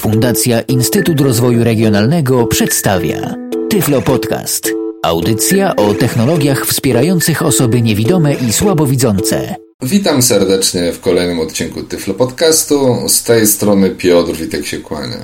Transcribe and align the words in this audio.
Fundacja 0.00 0.60
Instytut 0.60 1.20
Rozwoju 1.20 1.64
Regionalnego 1.64 2.46
przedstawia 2.46 3.34
Tyflo 3.70 4.02
Podcast. 4.02 4.72
Audycja 5.02 5.76
o 5.76 5.94
technologiach 5.94 6.66
wspierających 6.66 7.42
osoby 7.42 7.82
niewidome 7.82 8.34
i 8.34 8.52
słabowidzące. 8.52 9.54
Witam 9.82 10.22
serdecznie 10.22 10.92
w 10.92 11.00
kolejnym 11.00 11.40
odcinku 11.40 11.82
Tyflo 11.82 12.14
Podcastu. 12.14 13.08
Z 13.08 13.22
tej 13.22 13.46
strony 13.46 13.90
Piotr 13.90 14.32
Witek 14.32 14.66
się 14.66 14.78
kłania. 14.78 15.18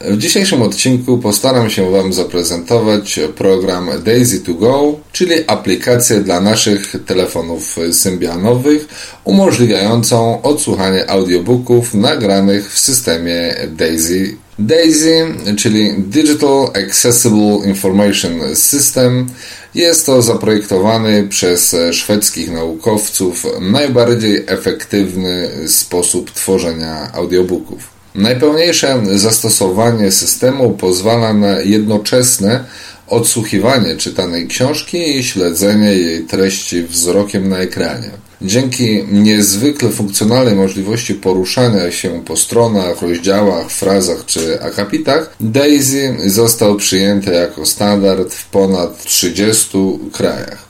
W 0.00 0.18
dzisiejszym 0.18 0.62
odcinku 0.62 1.18
postaram 1.18 1.70
się 1.70 1.90
Wam 1.90 2.12
zaprezentować 2.12 3.20
program 3.36 3.90
Daisy 4.04 4.40
to 4.40 4.54
Go, 4.54 4.98
czyli 5.12 5.34
aplikację 5.46 6.20
dla 6.20 6.40
naszych 6.40 6.94
telefonów 7.06 7.76
symbianowych 7.92 8.88
umożliwiającą 9.24 10.42
odsłuchanie 10.42 11.10
audiobooków 11.10 11.94
nagranych 11.94 12.72
w 12.72 12.78
systemie 12.78 13.54
Daisy. 13.68 14.36
Daisy, 14.58 15.26
czyli 15.56 15.94
Digital 15.98 16.70
Accessible 16.84 17.58
Information 17.66 18.56
System, 18.56 19.26
jest 19.74 20.06
to 20.06 20.22
zaprojektowany 20.22 21.28
przez 21.28 21.76
szwedzkich 21.92 22.50
naukowców 22.50 23.46
najbardziej 23.60 24.44
efektywny 24.46 25.50
sposób 25.66 26.30
tworzenia 26.30 27.12
audiobooków. 27.12 27.93
Najpełniejsze 28.14 29.02
zastosowanie 29.14 30.10
systemu 30.10 30.70
pozwala 30.70 31.34
na 31.34 31.60
jednoczesne 31.60 32.64
odsłuchiwanie 33.06 33.96
czytanej 33.96 34.46
książki 34.46 35.18
i 35.18 35.24
śledzenie 35.24 35.94
jej 35.94 36.24
treści 36.24 36.82
wzrokiem 36.82 37.48
na 37.48 37.58
ekranie. 37.58 38.10
Dzięki 38.42 39.04
niezwykle 39.12 39.90
funkcjonalnej 39.90 40.54
możliwości 40.54 41.14
poruszania 41.14 41.92
się 41.92 42.22
po 42.24 42.36
stronach, 42.36 43.02
rozdziałach, 43.02 43.70
frazach 43.70 44.24
czy 44.26 44.62
akapitach, 44.62 45.36
Daisy 45.40 46.16
został 46.26 46.76
przyjęty 46.76 47.32
jako 47.32 47.66
standard 47.66 48.34
w 48.34 48.46
ponad 48.46 49.04
30 49.04 49.78
krajach 50.12 50.63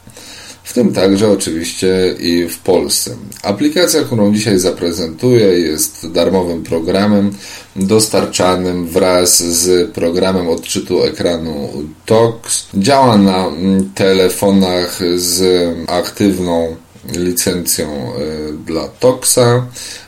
w 0.65 0.73
tym 0.73 0.93
także 0.93 1.31
oczywiście 1.31 2.15
i 2.21 2.49
w 2.49 2.59
Polsce. 2.59 3.17
Aplikacja, 3.43 4.03
którą 4.03 4.35
dzisiaj 4.35 4.59
zaprezentuję, 4.59 5.47
jest 5.47 6.13
darmowym 6.13 6.63
programem 6.63 7.31
dostarczanym 7.77 8.87
wraz 8.87 9.43
z 9.43 9.91
programem 9.91 10.49
odczytu 10.49 11.03
ekranu 11.03 11.69
TOX. 12.07 12.67
Działa 12.75 13.19
na 13.19 13.47
telefonach 13.95 15.01
z 15.17 15.69
aktywną 15.89 16.77
licencją 17.13 17.87
e, 17.89 18.53
dla 18.67 18.89
TOXa 18.89 19.67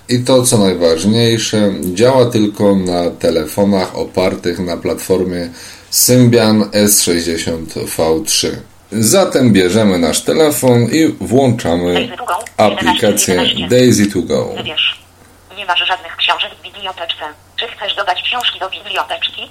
i 0.09 0.19
to 0.19 0.43
co 0.43 0.59
najważniejsze, 0.59 1.75
działa 1.95 2.27
tylko 2.27 2.77
na 2.77 3.11
telefonach 3.11 3.97
opartych 3.97 4.59
na 4.59 4.77
platformie 4.77 5.51
Symbian 5.91 6.63
S60 6.63 7.65
V3. 7.97 8.49
Zatem 8.93 9.53
bierzemy 9.53 9.99
nasz 9.99 10.21
telefon 10.21 10.83
i 10.93 11.15
włączamy 11.21 12.09
aplikację 12.57 13.45
Daisy 13.71 14.07
to 14.07 14.23
Go. 14.23 14.55
Wybierz. 14.57 15.01
Nie 15.57 15.67
masz 15.67 15.89
żadnych 15.89 16.17
książek 16.17 16.51
w 16.59 16.63
biblioteczce. 16.63 17.25
Czy 17.57 17.67
chcesz 17.67 17.97
dodać 17.97 18.23
książki 18.23 18.61
do 18.61 18.71
biblioteczki? 18.71 19.51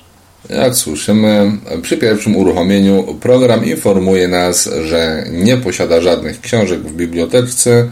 Jak 0.49 0.75
słyszymy, 0.75 1.51
przy 1.81 1.97
pierwszym 1.97 2.35
uruchomieniu 2.35 3.03
program 3.21 3.65
informuje 3.65 4.27
nas, 4.27 4.69
że 4.83 5.23
nie 5.31 5.57
posiada 5.57 6.01
żadnych 6.01 6.41
książek 6.41 6.79
w 6.79 6.93
biblioteczce 6.95 7.87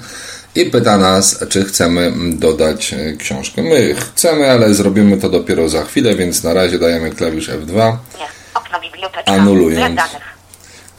i 0.55 0.65
pyta 0.65 0.97
nas, 0.97 1.39
czy 1.49 1.65
chcemy 1.65 2.11
dodać 2.31 2.95
książkę. 3.19 3.61
My 3.61 3.95
chcemy, 3.95 4.51
ale 4.51 4.73
zrobimy 4.73 5.17
to 5.17 5.29
dopiero 5.29 5.69
za 5.69 5.83
chwilę, 5.83 6.15
więc 6.15 6.43
na 6.43 6.53
razie 6.53 6.79
dajemy 6.79 7.11
klawisz 7.11 7.49
F2. 7.49 7.75
Nie. 7.75 8.25
Okno 8.53 8.79
biblioteczka. 8.81 9.31
Anulując. 9.31 9.95
Danych. 9.95 10.32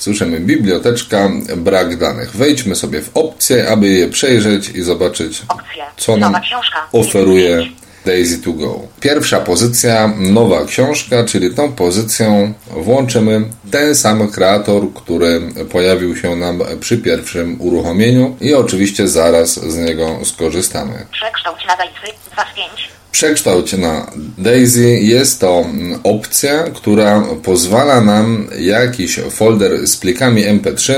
Słyszymy 0.05 0.41
biblioteczka, 0.41 1.31
brak 1.57 1.97
danych. 1.97 2.37
Wejdźmy 2.37 2.75
sobie 2.75 3.03
w 3.03 3.11
opcje, 3.15 3.69
aby 3.69 3.89
je 3.89 4.09
przejrzeć 4.09 4.69
i 4.69 4.83
zobaczyć, 4.83 5.43
Opcje. 5.49 5.83
co 5.97 6.17
Nowa 6.17 6.31
nam 6.33 6.43
książka. 6.43 6.79
oferuje. 6.93 7.67
Daisy 8.05 8.39
to 8.39 8.53
Go. 8.53 8.81
Pierwsza 9.01 9.41
pozycja, 9.41 10.13
nowa 10.19 10.65
książka, 10.65 11.25
czyli 11.25 11.55
tą 11.55 11.73
pozycją 11.73 12.53
włączymy 12.71 13.45
ten 13.71 13.95
sam 13.95 14.29
kreator, 14.29 14.83
który 14.95 15.41
pojawił 15.71 16.17
się 16.17 16.37
nam 16.37 16.63
przy 16.81 16.99
pierwszym 16.99 17.61
uruchomieniu 17.61 18.37
i 18.41 18.55
oczywiście 18.55 19.09
zaraz 19.09 19.73
z 19.73 19.77
niego 19.77 20.19
skorzystamy. 20.25 21.07
Przekształć 21.13 21.67
na 21.67 21.77
Daisy. 21.77 22.19
2 22.33 22.45
z 22.53 22.57
5. 22.57 22.89
Przekształć 23.13 23.73
na 23.73 24.07
Daisy 24.39 24.99
jest 25.01 25.41
to 25.41 25.67
opcja, 26.05 26.63
która 26.63 27.23
pozwala 27.43 28.01
nam 28.01 28.49
jakiś 28.59 29.21
folder 29.31 29.87
z 29.87 29.97
plikami 29.97 30.45
MP3 30.45 30.93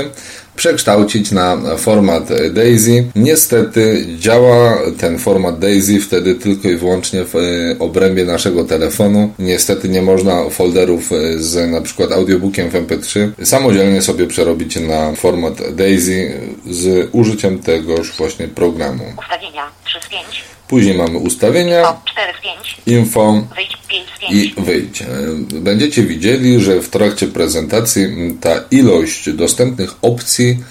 przekształcić 0.57 1.31
na 1.31 1.57
format 1.77 2.29
Daisy. 2.53 3.05
Niestety 3.15 4.05
działa 4.19 4.77
ten 4.97 5.19
format 5.19 5.59
Daisy 5.59 5.99
wtedy 5.99 6.35
tylko 6.35 6.69
i 6.69 6.75
wyłącznie 6.75 7.23
w 7.23 7.35
e, 7.35 7.39
obrębie 7.79 8.25
naszego 8.25 8.63
telefonu. 8.65 9.33
Niestety 9.39 9.89
nie 9.89 10.01
można 10.01 10.49
folderów 10.49 11.11
e, 11.11 11.39
z 11.39 11.71
na 11.71 11.81
przykład 11.81 12.11
audiobookiem 12.11 12.69
w 12.69 12.73
MP3 12.73 13.29
samodzielnie 13.43 14.01
sobie 14.01 14.27
przerobić 14.27 14.75
na 14.79 15.13
format 15.13 15.75
Daisy 15.75 16.33
z 16.69 17.09
użyciem 17.11 17.59
tegoż 17.59 18.17
właśnie 18.17 18.47
programu. 18.47 19.03
Ustawienia. 19.19 19.63
3 19.85 19.99
z 20.01 20.09
5. 20.09 20.46
Później 20.67 20.97
mamy 20.97 21.17
ustawienia, 21.17 21.89
O. 21.89 22.01
4 22.05 22.33
z 22.39 22.41
5. 22.41 22.77
info, 22.85 23.43
Wyjdź. 23.55 23.77
5 23.87 24.07
z 24.15 24.19
5. 24.19 24.33
i 24.33 24.53
wyjść. 24.61 25.01
E, 25.01 25.05
Będziecie 25.59 26.03
widzieli, 26.03 26.59
że 26.59 26.81
w 26.81 26.89
trakcie 26.89 27.27
prezentacji 27.27 28.07
ta 28.41 28.63
ilość 28.71 29.29
dostępnych 29.29 29.93
opcji 30.01 30.63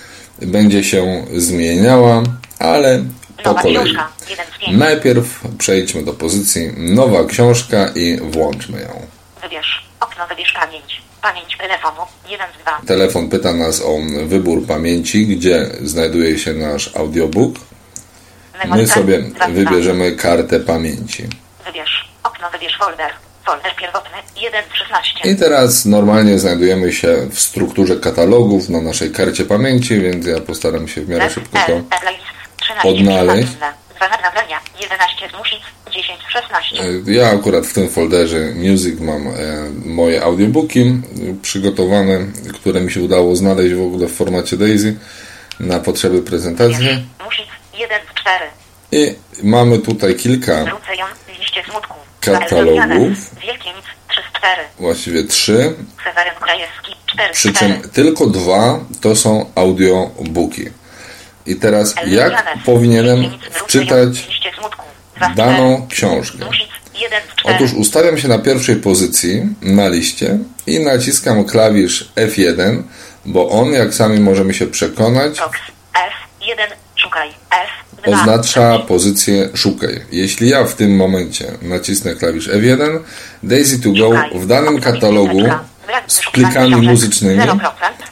będzie 0.42 0.84
się 0.84 1.26
zmieniała, 1.34 2.22
ale 2.58 3.04
po 3.36 3.42
Nowa 3.50 3.62
kolei. 3.62 3.74
książka. 3.76 4.08
1 4.30 4.46
z 4.56 4.58
5. 4.60 4.78
Najpierw 4.78 5.40
przejdźmy 5.58 6.02
do 6.04 6.12
pozycji 6.12 6.70
nowa 6.76 7.24
książka 7.24 7.88
i 7.94 8.18
włączmy 8.22 8.80
ją. 8.80 9.06
Wybierz. 9.42 9.86
Okno. 10.00 10.26
Wybierz 10.28 10.52
pamięć. 10.52 11.02
Pamięć 11.22 11.56
telefonu. 11.58 12.00
1 12.30 12.46
z 12.60 12.62
2. 12.62 12.80
Telefon 12.86 13.28
pyta 13.28 13.52
nas 13.52 13.80
o 13.82 13.98
wybór 14.26 14.66
pamięci, 14.66 15.26
gdzie 15.26 15.70
znajduje 15.82 16.38
się 16.38 16.52
nasz 16.54 16.96
audiobook. 16.96 17.54
My 18.64 18.86
sobie 18.86 19.22
wybierzemy 19.50 20.12
kartę 20.12 20.60
pamięci. 20.60 21.24
Wybierz. 21.66 22.08
Okno. 22.22 22.50
Wybierz 22.50 22.78
folder. 22.78 23.10
Folder 23.46 23.76
pierwotny. 23.76 24.16
1 24.36 24.64
z 24.74 24.74
16. 24.74 25.30
I 25.30 25.36
teraz 25.36 25.84
normalnie 25.84 26.38
znajdujemy 26.38 26.92
się 26.92 27.26
w 27.30 27.40
strukturze 27.40 27.96
katalogów 27.96 28.68
na 28.68 28.80
naszej 28.80 29.10
karcie 29.12 29.44
pamięci, 29.44 30.00
więc 30.00 30.26
ja 30.26 30.40
postaram 30.40 30.88
się 30.88 31.00
w 31.00 31.08
miarę 31.08 31.30
szybko 31.30 31.58
to 31.66 32.88
odnaleźć. 32.88 33.52
2 33.96 34.08
nagrania, 34.22 34.60
11 34.80 35.28
z 35.28 35.38
music, 35.38 35.60
10 35.90 36.20
z 36.28 36.32
16. 36.32 37.12
Ja 37.12 37.30
akurat 37.30 37.66
w 37.66 37.72
tym 37.72 37.90
folderze 37.90 38.38
Music 38.54 39.00
mam 39.00 39.28
e, 39.28 39.32
moje 39.84 40.22
audiobooki 40.22 40.80
e, 40.80 41.02
przygotowane, 41.42 42.18
które 42.54 42.80
mi 42.80 42.92
się 42.92 43.02
udało 43.02 43.36
znaleźć 43.36 43.74
w 43.74 43.82
ogóle 43.82 44.06
w 44.06 44.12
formacie 44.12 44.56
Daisy 44.56 44.96
na 45.60 45.78
potrzeby 45.78 46.22
prezentacji. 46.22 47.06
Music, 47.24 47.46
1 47.78 47.98
z 48.10 48.20
4. 48.20 48.44
I 48.92 49.14
mamy 49.42 49.78
tutaj 49.78 50.14
kilka. 50.14 50.64
Katalogów. 52.20 53.34
Wielkie 53.40 53.70
nic, 53.74 53.84
3 54.08 54.20
z 54.30 54.38
4. 54.38 54.62
właściwie 54.78 55.24
trzy, 55.24 55.74
Seweryn 56.04 56.34
Krajewski, 56.40 56.92
4 57.06 57.34
z 57.34 57.36
przy 57.36 57.52
4. 57.52 57.74
czym 57.74 57.90
tylko 57.90 58.26
dwa 58.26 58.80
to 59.00 59.16
są 59.16 59.50
audiobooki. 59.54 60.64
I 61.46 61.56
teraz 61.56 61.94
jak 62.06 62.58
powinienem 62.64 63.24
wczytać 63.50 64.28
Liście 64.28 64.52
smutku. 64.58 64.82
2 65.16 65.28
z 65.28 65.32
4. 65.32 65.34
daną 65.34 65.86
książkę? 65.90 66.44
Music, 66.44 66.68
1 66.94 67.22
z 67.22 67.40
4. 67.40 67.54
Otóż 67.56 67.72
ustawiam 67.72 68.18
się 68.18 68.28
na 68.28 68.38
pierwszej 68.38 68.76
pozycji 68.76 69.42
na 69.62 69.88
liście 69.88 70.38
i 70.66 70.80
naciskam 70.80 71.44
klawisz 71.44 72.08
F1, 72.16 72.82
bo 73.26 73.48
on, 73.48 73.72
jak 73.72 73.94
sami 73.94 74.20
możemy 74.20 74.54
się 74.54 74.66
przekonać, 74.66 75.38
Box, 75.38 75.58
F, 75.94 76.12
1, 76.40 76.70
szukaj, 77.06 77.28
F, 77.28 78.02
2. 78.04 78.20
oznacza 78.20 78.78
pozycję 78.78 79.48
szukaj. 79.54 80.00
Jeśli 80.12 80.48
ja 80.48 80.64
w 80.64 80.74
tym 80.74 80.96
momencie 80.96 81.52
nacisnę 81.62 82.14
klawisz 82.14 82.48
F1, 82.48 82.98
Daisy 83.42 83.78
to 83.78 83.88
Go 83.90 84.38
w 84.38 84.46
danym 84.46 84.80
katalogu 84.80 85.40
z 86.06 86.30
plikami 86.30 86.76
muzycznymi 86.76 87.40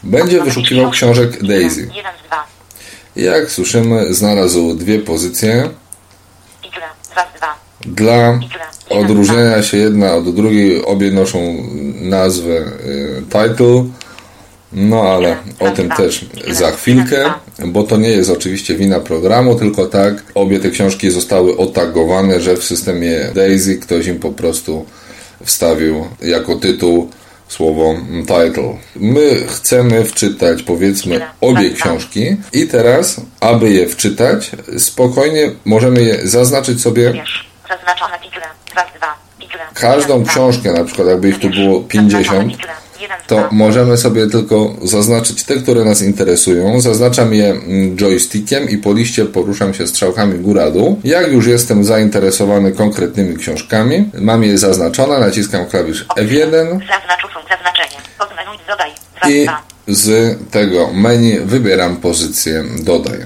będzie 0.03 0.43
wyszukiwał 0.43 0.91
książek 0.91 1.47
Daisy. 1.47 1.81
1 1.81 2.13
z 2.25 2.27
2. 2.27 2.47
Jak 3.17 3.51
słyszymy, 3.51 4.15
znalazł 4.15 4.75
dwie 4.75 4.99
pozycje. 4.99 5.71
2 6.63 6.71
z 7.03 7.39
2. 7.39 7.55
Dla 7.87 8.41
odróżnienia 8.91 9.63
się 9.63 9.77
jedna 9.77 10.15
od 10.15 10.35
drugiej, 10.35 10.85
obie 10.85 11.11
noszą 11.11 11.69
nazwę 12.01 12.53
y, 12.53 13.23
title, 13.23 13.85
no 14.75 15.03
ale 15.03 15.37
o 15.59 15.71
tym 15.71 15.89
też 15.89 16.27
za 16.49 16.73
chwilkę, 16.73 17.33
bo 17.67 17.83
to 17.83 17.97
nie 17.97 18.09
jest 18.09 18.31
oczywiście 18.31 18.75
wina 18.75 19.01
programu, 19.01 19.55
tylko 19.55 19.87
tak, 19.87 20.15
obie 20.35 20.61
te 20.61 20.71
książki 20.71 21.11
zostały 21.11 21.57
otagowane, 21.57 22.41
że 22.41 22.57
w 22.57 22.65
systemie 22.65 23.31
Daisy 23.35 23.79
ktoś 23.79 24.07
im 24.07 24.19
po 24.19 24.31
prostu 24.31 24.87
wstawił 25.45 26.07
jako 26.23 26.57
tytuł 26.57 27.11
słowo 27.49 27.95
title. 28.21 28.77
My 28.97 29.47
chcemy 29.47 30.05
wczytać 30.05 30.63
powiedzmy 30.63 31.21
obie 31.41 31.71
książki 31.71 32.37
i 32.53 32.67
teraz, 32.67 33.21
aby 33.41 33.71
je 33.71 33.89
wczytać, 33.89 34.51
spokojnie 34.79 35.51
możemy 35.65 36.03
je 36.03 36.29
zaznaczyć 36.29 36.81
sobie 36.83 37.11
Wybierz. 37.11 37.49
Zaznaczone 37.69 38.19
title. 38.19 38.43
2 38.73 38.83
z 38.83 38.99
2. 38.99 39.15
Title. 39.41 39.61
każdą 39.75 40.25
książkę, 40.25 40.73
na 40.73 40.85
przykład 40.85 41.09
jakby 41.09 41.29
ich 41.29 41.39
tu 41.39 41.51
było 41.51 41.81
50, 41.81 42.53
To 43.27 43.37
dwa. 43.37 43.49
możemy 43.53 43.97
sobie 43.97 44.27
tylko 44.27 44.75
zaznaczyć 44.83 45.45
te, 45.45 45.57
które 45.57 45.85
nas 45.85 46.03
interesują. 46.03 46.81
Zaznaczam 46.81 47.35
je 47.35 47.51
mm, 47.51 47.97
joystickiem 47.97 48.71
i 48.71 48.79
po 48.79 48.93
liście 48.93 49.25
poruszam 49.25 49.75
się 49.75 49.87
strzałkami 49.87 50.39
góra-dół. 50.39 51.01
Jak 51.05 51.33
już 51.33 51.47
jestem 51.47 51.85
zainteresowany 51.85 52.73
konkretnymi 52.73 53.37
książkami, 53.37 54.11
mam 54.21 54.45
je 54.45 54.59
zaznaczone, 54.59 55.19
naciskam 55.19 55.67
klawisz 55.67 56.07
F1 56.07 56.67
Zaznacz 56.71 57.25
usuń 57.25 57.43
zaznaczenie. 57.51 58.03
Podmenuj 58.19 58.57
dodaj. 58.69 58.91
2 59.17 59.29
z 59.29 59.31
i 59.31 59.45
2. 59.45 59.63
z 59.89 60.39
tego 60.51 60.93
menu 60.93 61.41
wybieram 61.41 61.97
pozycję 61.97 62.65
dodaj. 62.81 63.19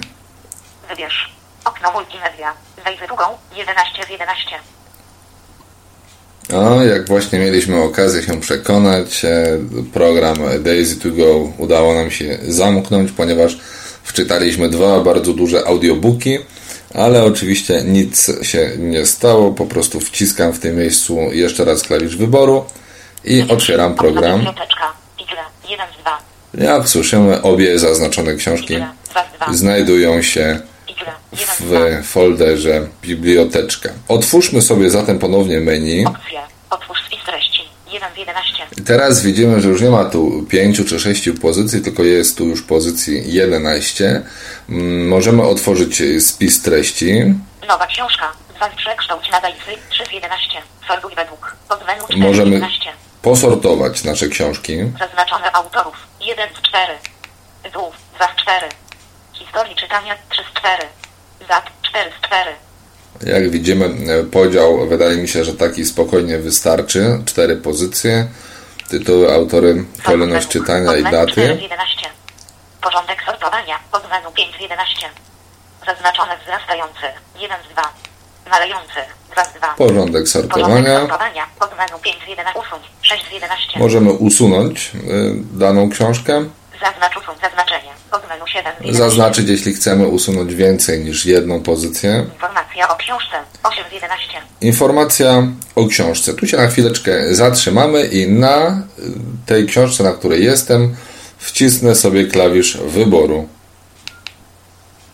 Wybierz. 0.89 1.33
Okno 1.65 1.93
multimedia. 1.93 2.53
Wejdź 2.85 3.01
drugą. 3.01 3.25
11 3.57 4.05
z 4.07 4.11
11. 4.11 4.51
A 6.57 6.85
jak 6.85 7.09
właśnie 7.09 7.39
mieliśmy 7.39 7.83
okazję 7.83 8.23
się 8.23 8.41
przekonać, 8.41 9.25
e, 9.25 9.59
program 9.93 10.37
Daisy 10.61 10.97
to 10.97 11.11
Go 11.11 11.53
udało 11.59 11.95
nam 11.95 12.11
się 12.11 12.39
zamknąć, 12.49 13.13
ponieważ 13.13 13.59
wczytaliśmy 14.03 14.69
dwa 14.69 15.01
bardzo 15.01 15.33
duże 15.33 15.67
audiobooki, 15.67 16.39
ale 16.95 17.25
oczywiście 17.25 17.83
nic 17.85 18.31
się 18.43 18.71
nie 18.79 19.07
stało, 19.07 19.53
po 19.53 19.67
prostu 19.67 20.01
wciskam 20.01 20.53
w 20.53 20.59
tym 20.59 20.77
miejscu 20.77 21.19
jeszcze 21.33 21.65
raz 21.65 21.83
klawisz 21.83 22.17
wyboru 22.17 22.65
i 23.25 23.45
otwieram 23.49 23.95
program. 23.95 24.39
Biblioteczka. 24.39 24.93
Title. 25.19 25.43
1 25.69 25.87
z 25.99 26.03
2. 26.03 26.67
Jak 26.67 26.89
słyszymy, 26.89 27.43
obie 27.43 27.79
zaznaczone 27.79 28.35
książki 28.35 28.67
Title. 28.67 28.89
2 29.11 29.25
z 29.35 29.37
2. 29.37 29.55
znajdują 29.55 30.23
się 30.23 30.41
Title. 30.41 30.53
1 30.53 30.59
z 30.59 30.63
2. 30.63 30.68
w 31.61 32.05
folderze 32.07 32.87
biblioteczka. 33.03 33.89
Otwórzmy 34.09 34.63
sobie 34.63 34.91
zatem 34.91 35.19
ponownie 35.19 35.61
menu. 35.61 36.05
Otwórz 36.71 36.99
spis 37.07 37.19
treści. 37.27 37.63
1 37.93 38.09
z 38.15 38.19
11. 38.19 38.67
Teraz 38.87 39.23
widzimy, 39.23 39.61
że 39.61 39.69
już 39.69 39.83
nie 39.83 39.91
ma 39.91 40.05
tu 40.05 40.47
pięciu 40.51 40.85
czy 40.85 41.01
sześciu 41.01 41.35
pozycji, 41.35 41.81
tylko 41.81 42.03
jest 42.03 42.39
tu 42.39 42.45
już 42.45 42.63
pozycji 42.63 43.33
11. 43.33 44.23
Mm, 44.69 45.09
Możemy 45.09 45.43
otworzyć 45.43 46.03
spis 46.21 46.63
treści. 46.63 47.15
Nowa 47.69 47.87
książka. 47.87 48.33
2 48.57 48.71
z 48.71 48.75
przekształć 48.75 49.31
nadaj 49.31 49.53
z 49.53 49.91
3 49.91 50.05
z 50.05 50.13
11. 50.13 50.63
Sortuj 50.89 51.15
według. 51.17 51.57
Podmenu 51.69 52.05
4 52.05 52.21
z 52.21 52.23
Możemy 52.23 52.51
11. 52.55 52.91
posortować 53.23 54.05
nasze 54.05 54.29
książki. 54.29 54.77
Zaznaczone 54.99 55.53
autorów. 55.53 55.95
1 56.21 56.49
z 56.55 56.69
4. 56.69 56.93
Tytułów. 57.63 57.95
2 58.17 58.27
z 58.27 58.43
4. 58.43 58.67
Historii 59.49 59.77
czytania 59.77 60.15
3 60.29 60.43
z 60.43 60.59
4. 60.61 60.83
Dat 61.49 61.65
4 61.83 62.11
z 62.11 62.27
4. 62.27 62.51
Jak 63.27 63.51
widzimy, 63.51 63.85
e, 63.87 64.25
podział 64.25 64.87
wydaje 64.89 65.17
mi 65.17 65.29
się, 65.29 65.45
że 65.45 65.53
taki 65.55 65.85
spokojnie 65.85 66.39
wystarczy. 66.39 67.23
Cztery 67.27 67.57
pozycje, 67.57 68.29
tytuły, 68.89 69.33
autory, 69.35 69.85
kolejność 70.05 70.49
czytania 70.49 70.97
i 70.97 71.03
Podmenu 71.03 71.27
4 71.29 71.47
daty. 71.49 71.59
z 71.59 71.63
11. 71.63 72.11
Porządek 72.83 73.23
sortowania. 73.27 73.79
Podmenu 73.93 74.33
5 74.33 74.57
z 74.57 74.61
11. 74.61 75.09
Zaznaczone 75.87 76.39
wzrastający. 76.43 77.07
1 77.41 77.57
z 77.71 77.73
2. 77.73 77.83
Malejący. 78.51 79.01
2 79.33 79.45
z 79.45 79.53
2. 79.55 79.75
Porządek 79.75 80.29
sortowania. 80.29 81.47
Podmenu 81.61 81.99
5 82.03 82.17
z 82.27 82.29
11. 82.29 82.61
Usuń. 82.61 82.81
6 83.03 83.29
z 83.29 83.33
11. 83.33 83.79
Możemy 83.79 84.13
usunąć 84.13 84.91
e, 84.95 84.99
daną 85.59 85.91
książkę. 85.91 86.45
Zaznacz 86.81 87.17
usuń 87.17 87.35
zaznaczenie. 87.43 87.93
Podmenu 88.29 88.47
7 88.47 88.73
z 88.73 88.85
11. 88.85 88.99
Zaznaczyć, 88.99 89.49
jeśli 89.49 89.75
chcemy 89.75 90.09
usunąć 90.09 90.55
więcej 90.55 91.05
niż 91.05 91.27
jedną 91.27 91.63
pozycję. 91.63 92.25
Informacja 92.33 92.89
o 92.89 92.97
książce. 92.97 93.37
8 93.63 93.85
z 93.91 93.93
11. 93.93 94.29
Informacja 94.61 95.47
o 95.75 95.87
książce. 95.87 96.35
Tu 96.35 96.47
się 96.47 96.57
na 96.57 96.67
chwileczkę 96.67 97.35
zatrzymamy 97.35 98.07
i 98.07 98.31
na 98.31 98.83
tej 99.47 99.67
książce, 99.67 100.05
na 100.05 100.13
której 100.13 100.45
jestem, 100.45 100.97
wcisnę 101.39 101.95
sobie 101.95 102.27
klawisz 102.27 102.77
wyboru. 102.77 103.49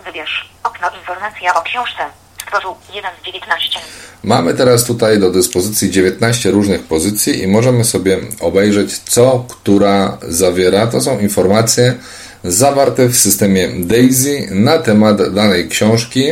Wybierz. 0.04 0.50
Okno 0.64 0.90
informacja 0.98 1.54
o 1.54 1.62
książce. 1.62 2.02
Stworzył 2.42 2.74
1 2.94 3.10
z 3.22 3.26
19. 3.26 3.80
Mamy 4.24 4.54
teraz 4.54 4.84
tutaj 4.84 5.18
do 5.18 5.30
dyspozycji 5.30 5.90
19 5.90 6.50
różnych 6.50 6.82
pozycji 6.82 7.42
i 7.42 7.46
możemy 7.46 7.84
sobie 7.84 8.18
obejrzeć, 8.40 8.98
co 8.98 9.44
która 9.48 10.18
zawiera. 10.28 10.86
To 10.86 11.00
są 11.00 11.18
informacje 11.18 11.94
zawarte 12.44 13.08
w 13.08 13.16
systemie 13.16 13.68
DAISY 13.68 14.48
na 14.50 14.78
temat 14.78 15.34
danej 15.34 15.68
książki. 15.68 16.24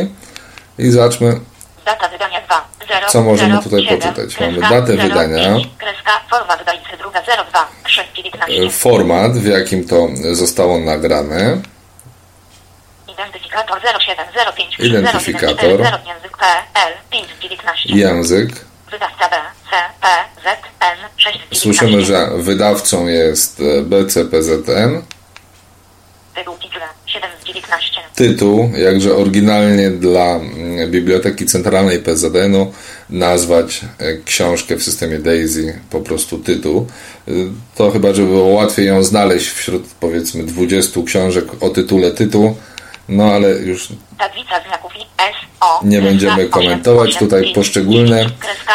I 0.77 0.91
zobaczmy, 0.91 1.39
Data 1.85 2.09
wydania 2.09 2.41
2. 2.41 2.67
0, 2.87 3.09
Co 3.09 3.21
możemy 3.21 3.49
0, 3.49 3.63
tutaj 3.63 3.83
7, 3.83 3.99
poczytać? 3.99 4.35
Kreska, 4.35 4.45
Mamy 4.45 4.61
datę 4.81 4.97
0, 4.97 5.03
wydania. 5.03 5.55
5, 5.55 5.67
kreska, 5.77 6.11
format 6.29 6.65
dajcy 6.65 6.97
druga 6.99 7.21
02 7.21 7.67
3 7.83 8.01
19. 8.15 8.69
format, 8.69 9.37
w 9.37 9.45
jakim 9.45 9.87
to 9.87 10.07
zostało 10.31 10.79
nagrane. 10.79 11.57
Identyfikator 13.07 13.81
0705 13.81 14.79
Identyfikator. 14.79 15.57
0 15.57 15.97
język 16.07 16.37
PL 16.37 16.93
5 17.11 17.27
19. 17.41 17.89
Język, 17.89 18.49
Wydawca 18.91 19.29
B 19.29 19.35
C 19.69 19.75
P 20.01 20.07
Z 20.43 20.47
N 20.79 20.97
6 21.17 21.37
19. 21.37 21.55
Słyszymy, 21.55 22.05
że 22.05 22.29
wydawcą 22.37 23.07
jest 23.07 23.59
e, 23.59 23.81
BCPZN. 23.81 25.01
Tytuł 26.35 26.57
title 26.57 26.81
7 27.05 27.29
z 27.41 27.45
19. 27.45 28.01
Tytuł, 28.15 28.71
jakże 28.77 29.15
oryginalnie 29.15 29.89
dla 29.89 30.25
mm, 30.35 30.91
Biblioteki 30.91 31.45
Centralnej 31.45 31.99
PZN-u 31.99 32.73
nazwać 33.09 33.81
e, 33.99 34.17
książkę 34.25 34.75
w 34.75 34.83
systemie 34.83 35.19
DAISY 35.19 35.79
po 35.89 36.01
prostu 36.01 36.37
tytuł. 36.37 36.87
Y, 37.27 37.47
To 37.75 37.91
chyba, 37.91 38.13
żeby 38.13 38.27
było 38.27 38.47
łatwiej 38.47 38.87
ją 38.87 39.03
znaleźć 39.03 39.49
wśród 39.49 39.87
powiedzmy 39.99 40.43
20 40.43 40.99
książek 41.05 41.45
o 41.63 41.69
tytule 41.69 42.11
tytuł. 42.11 42.55
No 43.09 43.23
ale 43.23 43.49
już. 43.49 43.87
Nie 45.83 46.01
będziemy 46.01 46.49
komentować. 46.49 47.17
Tutaj 47.17 47.53
poszczególne 47.55 48.25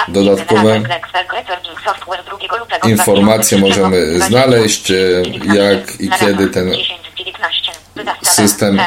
dodatkowe 0.09 0.63
Generalny 0.63 0.95
Excel, 0.95 1.25
Recording 1.33 1.81
Software 1.85 2.25
2 2.25 2.57
lutego 2.59 2.89
informacje 2.89 3.59
2003, 3.59 3.81
możemy 3.81 4.07
20, 4.07 4.29
znaleźć, 4.29 4.91
e, 4.91 4.95
19, 5.25 5.57
jak 5.57 6.01
i 6.01 6.11
kiedy 6.21 6.47
ten 6.49 6.71
10 6.71 7.01
z 7.15 7.19
19. 7.19 7.73
Wydawca 7.73 7.88
system 8.23 8.81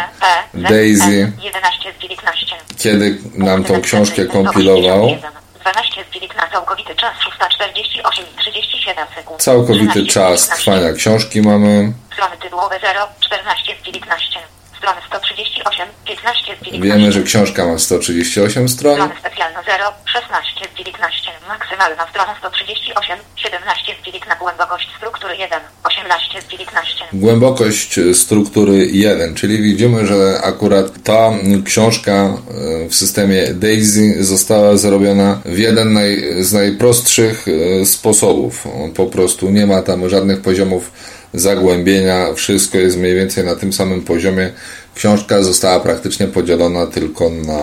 DAISY 0.53 1.21
N, 1.21 1.43
11 1.43 1.93
z 1.97 2.01
19. 2.01 2.55
kiedy 2.77 3.17
nam 3.35 3.63
tą 3.63 3.81
książkę 3.81 4.25
kompilował. 4.25 5.07
1, 5.07 5.31
12 5.61 6.03
z 6.09 6.13
19. 6.13 6.51
Całkowity 6.51 6.95
czas 6.95 7.13
648 7.23 8.25
i 8.33 8.37
37 8.39 9.07
sekund. 9.15 9.41
Całkowity 9.41 10.05
13 10.05 10.11
z 10.11 10.13
czas 10.13 10.49
19. 10.49 10.55
trwania 10.55 10.93
książki 10.93 11.41
mamy. 11.41 11.93
Strony 12.13 12.37
tytułowe 12.37 12.79
0, 12.79 13.07
14 13.19 13.75
z 13.81 13.85
19. 13.85 14.39
Strony 14.81 15.01
138, 15.07 15.87
15 16.05 16.55
z 16.55 16.65
19. 16.65 16.81
Wiemy, 16.81 17.11
że 17.11 17.23
książka 17.23 17.65
ma 17.65 17.77
138 17.77 18.69
stron. 18.69 18.95
Strony 18.95 19.13
specjalne 19.19 19.59
0, 19.65 19.93
16 20.05 20.65
z 20.73 20.77
19. 20.77 21.31
Maksymalna 21.47 22.07
strona 22.09 22.35
138, 22.39 23.17
17 23.35 23.95
z 24.01 24.05
19. 24.05 24.39
Głębokość 24.39 24.89
struktury 24.97 25.37
1, 25.37 25.59
18 25.83 26.41
z 26.41 26.47
19. 26.47 27.05
Głębokość 27.13 27.99
struktury 28.13 28.85
1, 28.85 29.35
czyli 29.35 29.61
widzimy, 29.61 30.07
że 30.07 30.41
akurat 30.43 31.03
ta 31.03 31.31
książka 31.65 32.11
e, 32.11 32.89
w 32.89 32.95
systemie 32.95 33.53
DAISY 33.53 34.23
została 34.23 34.77
zrobiona 34.77 35.41
w 35.45 35.57
jeden 35.57 35.97
z 36.39 36.53
najprostszych 36.53 37.45
e, 37.47 37.85
sposobów. 37.85 38.67
Po 38.95 39.05
prostu 39.05 39.49
nie 39.49 39.67
ma 39.67 39.81
tam 39.81 40.09
żadnych 40.09 40.41
poziomów 40.41 40.91
zagłębienia, 41.33 42.33
wszystko 42.33 42.77
jest 42.77 42.97
mniej 42.97 43.15
więcej 43.15 43.45
na 43.45 43.55
tym 43.55 43.73
samym 43.73 44.01
poziomie. 44.01 44.51
Książka 44.95 45.41
została 45.43 45.79
praktycznie 45.79 46.27
podzielona 46.27 46.87
tylko 46.87 47.29
na 47.29 47.59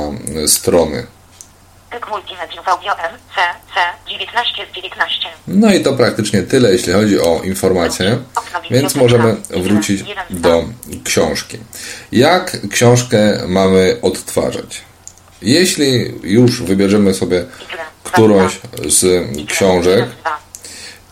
strony. 0.46 1.06
Typ 1.90 2.08
multimediów 2.10 2.68
audio 2.68 2.92
M, 2.98 3.18
C, 3.34 3.40
C, 3.74 4.10
19 4.10 4.66
z 4.72 4.76
19. 4.76 5.28
No 5.48 5.74
i 5.74 5.80
to 5.80 5.92
praktycznie 5.92 6.42
tyle, 6.42 6.72
jeśli 6.72 6.92
chodzi 6.92 7.20
o 7.20 7.40
informacje, 7.44 8.18
więc 8.70 8.94
możemy 8.94 9.36
wrócić 9.50 10.04
do 10.30 10.64
książki. 11.04 11.58
Jak 12.12 12.56
książkę 12.70 13.38
mamy 13.46 13.96
odtwarzać? 14.02 14.80
Jeśli 15.42 16.14
już 16.22 16.62
wybierzemy 16.62 17.14
sobie 17.14 17.44
którąś 18.04 18.60
z 18.88 19.26
książek, 19.48 20.06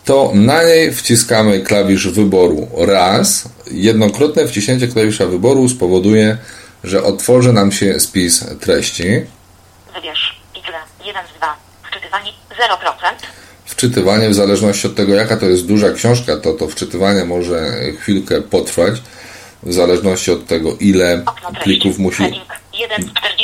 to 0.07 0.31
na 0.33 0.63
niej 0.63 0.93
wciskamy 0.93 1.59
klawisz 1.59 2.07
wyboru 2.07 2.67
raz. 2.77 3.49
Jednokrotne 3.71 4.47
wciśnięcie 4.47 4.87
klawisza 4.87 5.25
wyboru 5.25 5.69
spowoduje, 5.69 6.37
że 6.83 7.03
otworzy 7.03 7.53
nam 7.53 7.71
się 7.71 7.99
spis 7.99 8.45
treści. 8.59 9.03
Wybierz. 9.95 10.41
Title 10.53 10.79
1 11.05 11.23
z 11.35 11.37
2. 11.37 11.55
Wczytywanie 11.89 12.31
0%. 12.31 13.25
wczytywanie, 13.65 14.29
w 14.29 14.33
zależności 14.33 14.87
od 14.87 14.95
tego, 14.95 15.15
jaka 15.15 15.37
to 15.37 15.45
jest 15.45 15.65
duża 15.65 15.91
książka, 15.91 16.37
to 16.37 16.53
to 16.53 16.67
wczytywanie 16.67 17.25
może 17.25 17.71
chwilkę 17.99 18.41
potrwać, 18.41 18.93
w 19.63 19.73
zależności 19.73 20.31
od 20.31 20.47
tego, 20.47 20.75
ile 20.79 21.23
plików 21.63 21.99
musi 21.99 22.23
Heading 22.23 22.47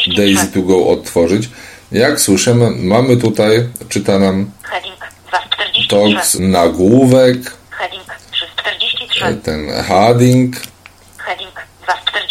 1.43. 0.09 0.17
Daisy 0.17 0.47
to 0.47 0.61
go 0.61 0.87
odtworzyć. 0.87 1.49
Jak 1.91 2.21
słyszymy, 2.21 2.71
mamy 2.71 3.17
tutaj, 3.17 3.69
czyta 3.89 4.19
nam 4.19 4.51
Heading 4.62 4.62
2.43. 4.62 4.62
TOX 5.87 6.37
nagłówek, 6.39 7.37
Heading 7.69 8.03
3.43. 9.23 9.41
ten 9.41 9.67
heading 9.69 10.55
Heading 11.17 11.53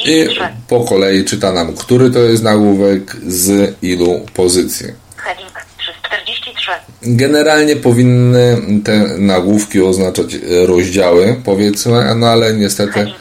i 0.04 0.26
2.43. 0.28 0.49
po 0.68 0.80
kolei 0.85 1.25
czyta 1.25 1.52
nam, 1.52 1.75
który 1.75 2.11
to 2.11 2.18
jest 2.18 2.42
nagłówek 2.42 3.16
z 3.26 3.76
ilu 3.82 4.26
pozycji. 4.35 4.87
Heading 5.16 5.50
3.43. 5.52 6.73
Generalnie 7.02 7.76
powinny 7.76 8.59
te 8.85 8.99
nagłówki 9.18 9.82
oznaczać 9.82 10.35
e, 10.35 10.66
rozdziały, 10.66 11.37
powiedzmy, 11.44 12.14
no 12.14 12.26
ale 12.26 12.54
niestety 12.54 13.12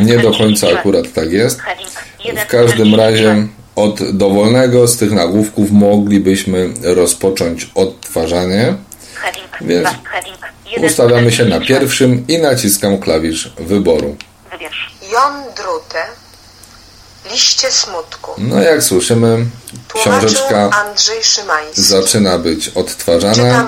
nie 0.00 0.18
do 0.18 0.32
końca 0.32 0.68
akurat 0.68 1.12
tak 1.12 1.32
jest. 1.32 1.60
W 2.36 2.46
każdym 2.46 2.88
1.43. 2.88 2.96
razie 2.96 3.46
od 3.76 4.16
dowolnego 4.16 4.88
z 4.88 4.96
tych 4.96 5.12
nagłówków 5.12 5.70
moglibyśmy 5.70 6.70
rozpocząć 6.82 7.70
odtwarzanie. 7.74 8.74
Więc 9.60 9.88
Ustawiamy 10.82 11.32
się 11.32 11.44
na 11.44 11.58
1.43. 11.58 11.66
pierwszym 11.66 12.26
i 12.28 12.38
naciskam 12.38 12.98
klawisz 12.98 13.52
wyboru. 13.58 14.16
Wybierz. 14.50 14.90
Jon 15.12 15.42
Drute, 15.56 16.06
Liście 17.32 17.72
smutku. 17.72 18.30
No 18.38 18.62
jak 18.62 18.82
słyszymy, 18.82 19.46
książeczka 19.94 20.70
zaczyna 21.74 22.38
być 22.38 22.68
odtwarzana. 22.68 23.66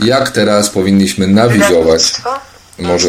Jak 0.00 0.30
teraz 0.30 0.70
powinniśmy 0.70 1.26
nawigować? 1.26 2.02
Może 2.78 3.08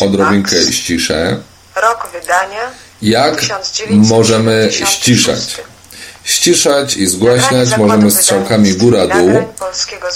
Odrobinkę 0.00 0.72
ściszę. 0.72 1.40
Rok 1.76 2.08
wydania 2.12 2.70
Jak 3.02 3.36
1976. 3.36 4.10
możemy 4.10 4.70
ściszać? 4.86 5.56
Ściszać 6.28 6.96
i 6.96 7.06
zgłaśniać 7.06 7.76
możemy 7.76 8.10
strzałkami 8.10 8.74
góra-dół, 8.74 9.30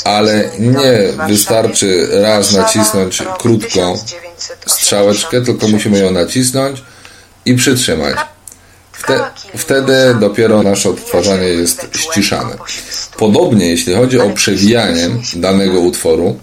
ale 0.04 0.50
nie 0.58 1.12
wystarczy 1.28 2.08
raz 2.22 2.52
nacisnąć 2.52 3.16
1983. 3.16 4.16
strzałeczkę, 4.66 5.42
tylko 5.42 5.68
musimy 5.68 5.98
ją 5.98 6.10
nacisnąć 6.10 6.82
i 7.44 7.54
przytrzymać. 7.54 8.16
Wte, 8.92 9.20
wtedy 9.56 10.16
dopiero 10.20 10.62
nasze 10.62 10.88
odtwarzanie 10.88 11.48
jest 11.48 11.86
ściszane. 11.96 12.56
Podobnie 13.18 13.66
jeśli 13.66 13.94
chodzi 13.94 14.20
o 14.20 14.30
przewijanie 14.30 15.10
danego 15.36 15.80
utworu, 15.80 16.38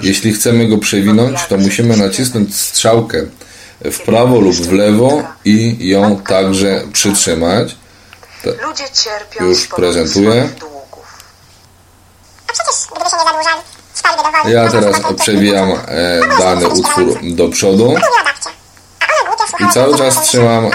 jeśli 0.00 0.32
chcemy 0.32 0.68
go 0.68 0.78
przewinąć, 0.78 1.38
to 1.48 1.56
musimy 1.56 1.96
nacisnąć 1.96 2.56
strzałkę 2.56 3.26
w 3.84 3.98
prawo 4.00 4.40
lub 4.40 4.54
w 4.54 4.72
lewo 4.72 5.22
i 5.44 5.88
ją 5.88 6.20
także 6.28 6.82
przytrzymać. 6.92 7.76
Ludzie 8.50 8.84
cierpią 8.92 9.44
Już 9.44 9.66
prezentuję. 9.66 10.48
Ja 14.48 14.68
teraz 14.68 14.96
przewijam 15.20 15.70
e, 15.70 16.20
dany 16.38 16.68
utwór 16.68 17.18
do 17.22 17.48
przodu. 17.48 17.94
I 19.60 19.72
cały 19.72 19.98
czas 19.98 20.22
trzymam 20.22 20.64
e, 20.64 20.70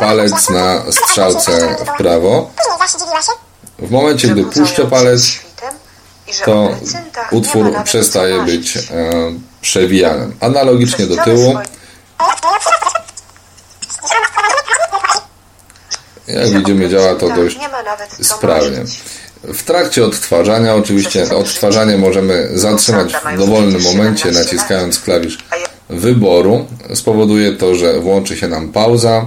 palec 0.00 0.48
na 0.48 0.92
strzałce 0.92 1.76
w 1.84 1.96
prawo. 1.96 2.50
W 3.78 3.90
momencie, 3.90 4.28
gdy 4.28 4.44
puszczę 4.44 4.86
palec, 4.86 5.22
to 6.44 6.68
utwór 7.30 7.82
przestaje 7.84 8.42
być 8.42 8.76
e, 8.76 8.80
przewijany. 9.60 10.36
Analogicznie 10.40 11.06
do 11.06 11.24
tyłu, 11.24 11.58
jak 16.28 16.48
widzimy, 16.48 16.88
działa 16.88 17.14
to 17.14 17.28
dość 17.28 17.58
sprawnie. 18.20 18.84
W 19.44 19.62
trakcie 19.62 20.04
odtwarzania, 20.04 20.74
oczywiście 20.74 21.36
odtwarzanie 21.36 21.98
możemy 21.98 22.48
zatrzymać 22.54 23.12
w 23.12 23.38
dowolnym 23.38 23.82
momencie, 23.82 24.30
naciskając 24.30 25.00
klawisz 25.00 25.38
wyboru. 25.88 26.66
Spowoduje 26.94 27.52
to, 27.52 27.74
że 27.74 28.00
włączy 28.00 28.36
się 28.36 28.48
nam 28.48 28.72
pauza. 28.72 29.26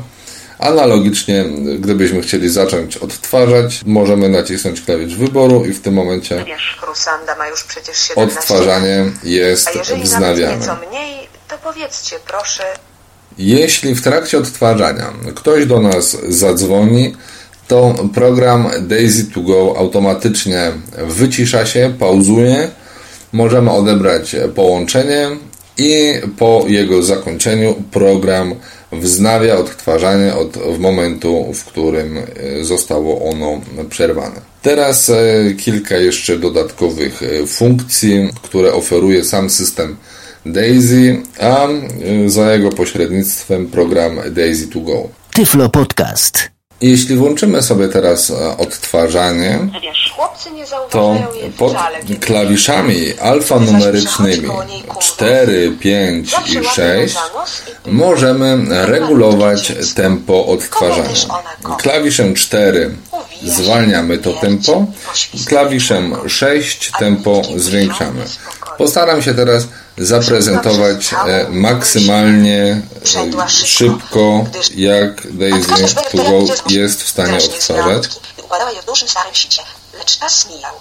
Analogicznie, 0.60 1.46
gdybyśmy 1.80 2.22
chcieli 2.22 2.50
zacząć 2.50 2.98
odtwarzać, 2.98 3.82
możemy 3.86 4.30
nacisnąć 4.30 4.82
klawisz 4.82 5.16
wyboru 5.16 5.66
i 5.66 5.74
w 5.74 5.82
tym 5.82 5.94
momencie 5.94 6.36
Wybierz. 6.36 6.80
Rusanda 6.88 7.36
ma 7.36 7.48
już 7.48 7.64
przecież 7.64 7.98
17 7.98 8.40
odtwarzanie 8.40 9.12
jest 9.24 9.70
wznawiane. 10.04 10.78
Jeśli 13.38 13.96
w 13.96 14.02
trakcie 14.02 14.38
odtwarzania 14.38 15.14
ktoś 15.36 15.66
do 15.66 15.80
nas 15.80 16.18
zadzwoni, 16.30 17.14
to 17.68 17.96
program 18.14 18.70
Daisy 18.82 19.26
to 19.26 19.42
Go 19.42 19.74
automatycznie 19.78 20.72
wycisza 21.08 21.66
się, 21.66 21.94
pauzuje. 22.00 22.70
Możemy 23.34 23.72
odebrać 23.72 24.36
połączenie 24.56 25.30
i 25.78 26.14
po 26.38 26.66
jego 26.68 27.04
zakończeniu 27.04 27.76
program 27.92 28.56
wznawia 28.92 29.58
odtwarzanie 29.58 30.36
od 30.36 30.58
w 30.58 30.80
momentu, 30.80 31.54
w 31.54 31.66
którym 31.66 32.18
e, 32.18 32.64
zostało 32.64 33.30
ono 33.30 33.62
przerwane. 33.90 34.42
Teraz 34.62 35.10
e, 35.10 35.54
kilka 35.58 35.98
jeszcze 35.98 36.38
dodatkowych 36.40 37.24
e, 37.24 37.48
funkcji, 37.48 38.30
które 38.42 38.74
oferuje 38.74 39.24
sam 39.24 39.50
system 39.50 39.96
Daisy, 40.46 41.24
a 41.40 41.68
e, 41.68 42.30
za 42.30 42.52
jego 42.52 42.70
pośrednictwem 42.70 43.68
program 43.68 44.20
Daisy 44.32 44.68
to 44.68 44.80
Go. 44.80 45.10
Tyflo 45.34 45.70
Podcast. 45.70 46.50
Jeśli 46.82 47.16
włączymy 47.16 47.62
sobie 47.62 47.88
teraz 47.88 48.30
e, 48.30 48.58
odtwarzanie, 48.58 49.60
to 50.90 51.16
pod 51.58 51.76
klawiszami 52.20 53.14
alfanumerycznymi 53.20 54.50
4, 55.00 55.78
5 55.80 56.36
i 56.48 56.66
6 56.76 57.16
możemy 57.86 58.58
regulować 58.86 59.74
tempo 59.96 60.46
odtwarzania. 60.46 61.10
Klawiszem 61.78 62.34
4 62.34 62.96
zwalniamy 63.44 64.18
to 64.18 64.34
tempo, 64.34 64.86
klawiszem 65.46 66.16
6 66.30 66.92
tempo 67.00 67.42
zwiększamy. 67.56 68.26
Postaram 68.78 69.22
się 69.22 69.34
teraz 69.34 69.64
zaprezentować 69.98 71.14
e, 71.14 71.48
maksymalnie 71.50 72.82
e, 73.06 73.50
szybko, 73.50 74.46
jak 74.76 75.38
Daisy 75.38 75.96
to 76.12 76.18
Go 76.18 76.54
jest 76.70 77.04
w 77.04 77.10
stanie 77.10 77.38
odtwarzać. 77.38 78.10
Układała 78.44 78.72
je 78.72 78.82
w 78.82 78.86
dużym 78.86 79.08
starym 79.08 79.36
sicie, 79.36 79.62
lecz 79.98 80.20
czas 80.20 80.50
mijał. 80.50 80.74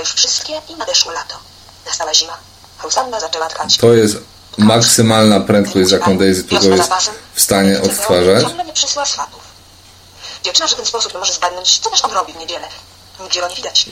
Już 0.00 0.12
wszystkie 0.14 0.52
i 0.68 0.74
nadeszło 0.74 1.12
lato. 1.12 1.38
Nastała 1.86 2.14
zima. 2.14 2.36
Rusanna 2.82 3.20
zaczęła 3.20 3.48
tkać. 3.48 3.76
To 3.76 3.94
jest 3.94 4.16
maksymalna 4.58 5.40
prędkość, 5.40 5.88
z 5.88 5.90
jaką 5.90 6.18
Daisy 6.18 6.44
to 6.44 6.60
Go 6.60 6.68
jest 6.68 6.90
w 7.34 7.40
stanie 7.40 7.80
odtwarzać. 7.82 8.42
Ciągle 8.42 8.64
nie 8.64 8.72
przysła 8.72 9.06
swatów. 9.06 9.40
Dziewczyna, 10.42 10.66
że 10.66 10.74
w 10.74 10.76
ten 10.76 10.86
sposób 10.86 11.14
może 11.14 11.32
zgadnąć, 11.32 11.78
co 11.78 11.90
też 11.90 12.04
on 12.04 12.12
robi 12.12 12.32
w 12.32 12.36
niedzielę. 12.36 12.68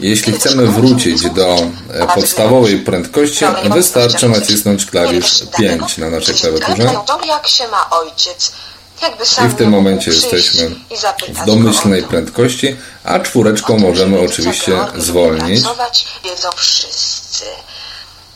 Jeśli 0.00 0.32
chcemy 0.32 0.66
wrócić 0.66 1.30
do 1.30 1.56
e, 1.90 2.06
podstawowej 2.14 2.78
prędkości, 2.78 3.44
wystarczy 3.70 4.28
nacisnąć 4.28 4.86
klawisz 4.86 5.40
Nie 5.40 5.78
5 5.78 5.98
na 5.98 6.10
naszej 6.10 6.34
klawiaturze. 6.34 6.90
I 9.46 9.48
w 9.48 9.54
tym 9.54 9.70
momencie 9.70 10.10
jesteśmy 10.10 10.70
w 11.28 11.46
domyślnej 11.46 12.02
prędkości, 12.02 12.76
a 13.04 13.20
czwóreczką 13.20 13.78
możemy 13.78 14.18
że 14.18 14.24
oczywiście 14.24 14.72
zwolnić. 14.96 15.64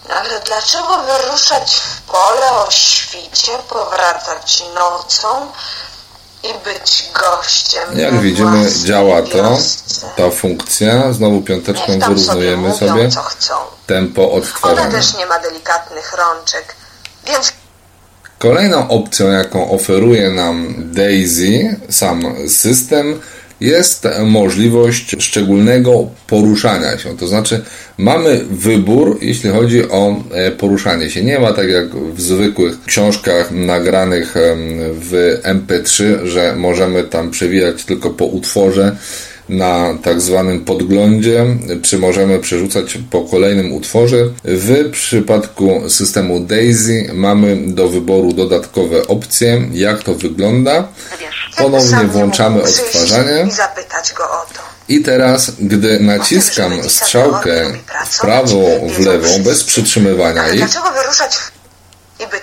Ale 0.09 0.41
dlaczego 0.47 1.03
wyruszać 1.03 1.75
w 1.75 2.01
pole 2.01 2.53
o 2.53 2.71
świcie, 2.71 3.53
powracać 3.69 4.63
nocą 4.75 5.53
i 6.45 6.65
być 6.65 7.11
gościem? 7.21 7.99
Jak 7.99 8.21
widzimy, 8.21 8.71
działa 8.85 9.23
to, 9.23 9.59
ta 10.17 10.31
funkcja. 10.31 11.13
Znowu 11.13 11.43
piąteczką 11.43 11.99
wyrównujemy 11.99 12.57
mówią, 12.57 12.79
sobie 12.79 13.09
co 13.09 13.23
chcą. 13.23 13.55
tempo 13.87 14.33
Ona 14.33 14.33
odtwarzania. 14.33 14.91
też 14.91 15.15
nie 15.15 15.27
ma 15.27 15.39
delikatnych 15.39 16.13
rączek, 16.19 16.77
więc 17.27 17.53
Kolejną 18.39 18.89
opcją, 18.89 19.31
jaką 19.31 19.71
oferuje 19.71 20.31
nam 20.31 20.75
Daisy, 20.79 21.81
sam 21.91 22.35
system, 22.49 23.21
jest 23.63 24.09
możliwość 24.25 25.17
szczególnego 25.19 26.07
poruszania 26.27 26.99
się. 26.99 27.17
To 27.17 27.27
znaczy, 27.27 27.63
mamy 27.99 28.41
wybór, 28.51 29.19
jeśli 29.21 29.51
chodzi 29.51 29.89
o 29.91 30.25
e, 30.33 30.51
poruszanie 30.51 31.11
się. 31.11 31.25
Nie 31.25 31.39
ma 31.39 31.53
tak 31.53 31.69
jak 31.69 31.97
w 31.97 32.21
zwykłych 32.21 32.85
książkach 32.85 33.51
nagranych 33.51 34.35
w 34.93 35.41
MP3, 35.43 36.27
że 36.27 36.57
możemy 36.57 37.05
tam 37.05 37.31
przewijać 37.31 37.85
tylko 37.85 38.11
po 38.11 38.25
utworze 38.25 38.97
na 39.53 39.95
tak 40.03 40.21
zwanym 40.21 40.65
podglądzie, 40.65 41.47
czy 41.83 41.99
możemy 41.99 42.39
przerzucać 42.39 42.99
po 43.11 43.21
kolejnym 43.21 43.73
utworze. 43.73 44.17
W 44.45 44.91
przypadku 44.91 45.83
systemu 45.89 46.41
Daisy 46.41 47.11
mamy 47.15 47.57
do 47.67 47.89
wyboru 47.89 48.33
dodatkowe 48.33 49.07
opcje, 49.07 49.69
jak 49.73 50.03
to 50.03 50.15
wygląda. 50.15 50.89
Ponownie 51.59 52.05
włączamy 52.05 52.63
odtwarzanie. 52.63 53.47
I 54.89 55.01
teraz, 55.03 55.53
gdy 55.61 56.01
naciskam 56.01 56.89
strzałkę 56.89 57.73
w 58.07 58.21
prawo, 58.21 58.63
w 58.89 58.99
lewą, 58.99 59.43
bez 59.43 59.65
przytrzymywania 59.65 60.45
we 62.31 62.41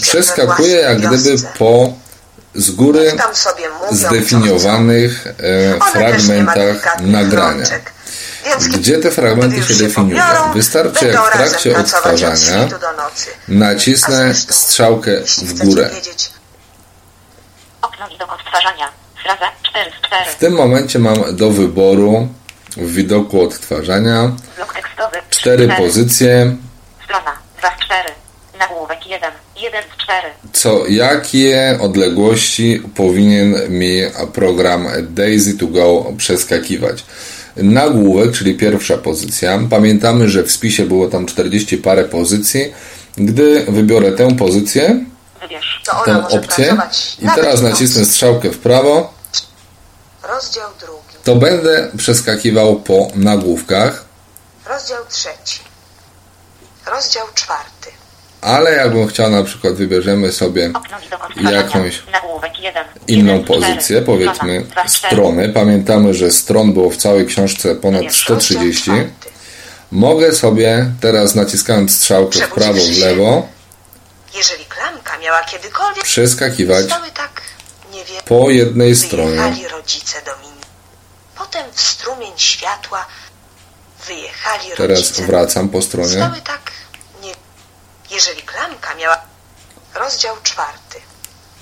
przeskakuje 0.00 0.76
jak 0.76 1.00
gdyby 1.00 1.36
po 1.58 1.92
z 2.54 2.70
góry 2.70 3.12
zdefiniowanych 3.90 5.26
e, 5.26 5.90
fragmentach 5.92 7.00
nagrania. 7.00 7.64
Gdzie 8.74 8.98
te 8.98 9.10
fragmenty 9.10 9.62
się 9.62 9.74
definiują? 9.74 10.22
Wystarczy 10.54 11.06
jak 11.06 11.26
w 11.26 11.32
trakcie 11.32 11.76
odtwarzania 11.78 12.68
nacisnę 13.48 14.34
strzałkę 14.34 15.10
w 15.42 15.64
górę. 15.64 15.90
wiedzieć, 15.94 16.30
Okno 17.82 18.08
widok 18.08 18.32
odtwarzania. 18.32 18.88
Fraza 19.22 19.50
4 19.62 19.90
z 19.90 20.06
4. 20.06 20.30
W 20.30 20.34
tym 20.36 20.52
momencie 20.52 20.98
mam 20.98 21.36
do 21.36 21.50
wyboru 21.50 22.28
w 22.76 22.92
widoku 22.92 23.42
odtwarzania 23.42 24.30
cztery 25.30 25.68
pozycje, 25.68 26.56
Strona 27.04 27.32
2 27.58 27.68
z 27.76 27.84
4. 27.84 28.08
Nagłówek 28.58 29.06
1. 29.06 29.32
1 29.62 29.82
z 29.82 30.02
4. 30.02 30.28
co 30.52 30.86
jakie 30.86 31.78
odległości 31.80 32.82
powinien 32.94 33.54
mi 33.68 34.02
program 34.34 34.88
Daisy 35.02 35.58
to 35.58 35.66
Go 35.66 36.12
przeskakiwać. 36.16 37.04
Nagłówek, 37.56 38.32
czyli 38.32 38.54
pierwsza 38.54 38.98
pozycja. 38.98 39.58
Pamiętamy, 39.70 40.28
że 40.28 40.42
w 40.42 40.52
spisie 40.52 40.86
było 40.86 41.08
tam 41.08 41.26
40 41.26 41.78
parę 41.78 42.04
pozycji. 42.04 42.72
Gdy 43.16 43.64
wybiorę 43.68 44.12
tę 44.12 44.36
pozycję, 44.36 45.04
Wybierz. 45.40 45.82
to 45.86 45.92
ona 46.04 46.22
tę 46.22 46.36
opcję 46.38 46.76
i 47.22 47.26
teraz 47.34 47.60
nacisnę 47.62 48.04
strzałkę 48.04 48.50
w 48.50 48.58
prawo, 48.58 49.14
Rozdział 50.22 50.70
drugi. 50.80 51.16
to 51.24 51.36
będę 51.36 51.90
przeskakiwał 51.96 52.80
po 52.80 53.08
nagłówkach, 53.14 54.04
Rozdział 54.68 54.98
trzeci. 55.10 55.60
Rozdział 56.86 57.26
czwarty. 57.34 57.90
Ale 58.42 58.72
jakbym 58.72 59.06
chciał 59.06 59.30
na 59.30 59.42
przykład 59.42 59.74
wybierzemy 59.74 60.32
sobie 60.32 60.72
jakąś 61.50 62.02
Nagłówek 62.12 62.58
1. 62.60 62.84
inną 63.06 63.32
1 63.32 63.44
z 63.44 63.46
4. 63.46 63.60
pozycję, 63.60 64.02
powiedzmy 64.02 64.64
Strona 64.66 64.82
2 64.82 64.88
z 64.88 64.94
4. 64.94 65.14
strony. 65.14 65.48
Pamiętamy, 65.48 66.14
że 66.14 66.30
stron 66.30 66.72
było 66.72 66.90
w 66.90 66.96
całej 66.96 67.26
książce 67.26 67.74
ponad 67.74 68.14
130. 68.14 68.90
Rozdział 68.90 69.06
czwarty. 69.06 69.30
Mogę 69.92 70.32
sobie 70.32 70.92
teraz 71.00 71.34
naciskając 71.34 71.96
strzałkę 71.96 72.38
w 72.38 72.48
prawo, 72.48 72.80
w 72.94 72.98
lewo 72.98 73.48
Jeżeli 74.36 74.64
klamka 74.64 75.18
miała 75.18 75.40
kiedykolwiek 75.44 76.04
przeskakiwać 76.04 76.86
tak, 77.14 77.42
wiem, 77.92 78.22
po 78.24 78.50
jednej 78.50 78.96
stronie. 78.96 79.56
Potem 81.38 81.62
w 81.72 81.80
strumień 81.80 82.32
światła 82.36 83.06
wyjechali 84.06 84.64
Teraz 84.76 85.20
wracam 85.20 85.68
po 85.68 85.82
stronie. 85.82 86.30
Tak, 86.44 86.72
Jeżeli 88.12 88.42
klamka 88.42 88.94
miała... 88.94 89.16
Rozdział 89.94 90.36
czwarty. 90.42 90.98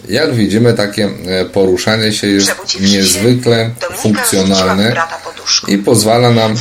Jak 0.08 0.34
widzimy, 0.34 0.74
takie 0.74 1.10
e, 1.26 1.44
poruszanie 1.44 2.12
się 2.12 2.26
jest 2.26 2.52
niezwykle 2.80 3.70
funkcjonalne 3.96 4.94
i 5.68 5.78
pozwala 5.78 6.30
nam 6.30 6.56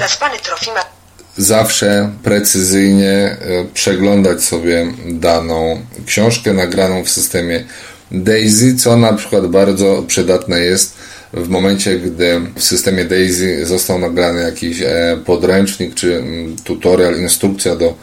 zawsze 1.38 2.12
precyzyjnie 2.24 3.12
e, 3.12 3.38
przeglądać 3.74 4.44
sobie 4.44 4.94
daną 5.06 5.82
książkę 6.06 6.54
nagraną 6.54 7.04
w 7.04 7.10
systemie 7.10 7.64
Daisy, 8.12 8.76
co 8.76 8.98
na 8.98 9.14
przykład 9.14 9.48
bardzo 9.48 10.04
przydatne 10.08 10.60
jest 10.60 10.96
w 11.34 11.50
momencie, 11.50 12.00
gdy 12.00 12.42
w 12.56 12.64
systemie 12.64 13.06
Daisy 13.06 13.66
został 13.66 14.00
nagrany 14.00 14.42
jakiś 14.42 14.82
e, 14.82 15.18
podręcznik 15.26 15.96
czy 15.96 16.16
mm, 16.16 16.56
tutorial, 16.64 17.20
instrukcja 17.20 17.76
do 17.76 17.94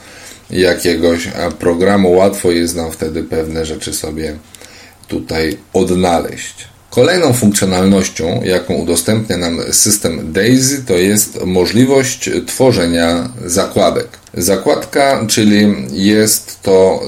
jakiegoś 0.51 1.29
programu, 1.59 2.13
łatwo 2.13 2.51
jest 2.51 2.77
nam 2.77 2.93
wtedy 2.93 3.23
pewne 3.25 3.67
rzeczy 3.67 3.95
sobie 3.95 4.37
tutaj 5.09 5.57
odnaleźć. 5.73 6.55
Kolejną 6.91 7.33
funkcjonalnością, 7.33 8.43
jaką 8.45 8.75
udostępnia 8.75 9.37
nam 9.37 9.61
system 9.71 10.33
Daisy, 10.33 10.85
to 10.87 10.95
jest 10.95 11.45
możliwość 11.45 12.31
tworzenia 12.47 13.29
zakładek. 13.45 14.09
Zakładka, 14.35 15.27
czyli 15.29 15.75
jest 15.93 16.63
to 16.63 17.03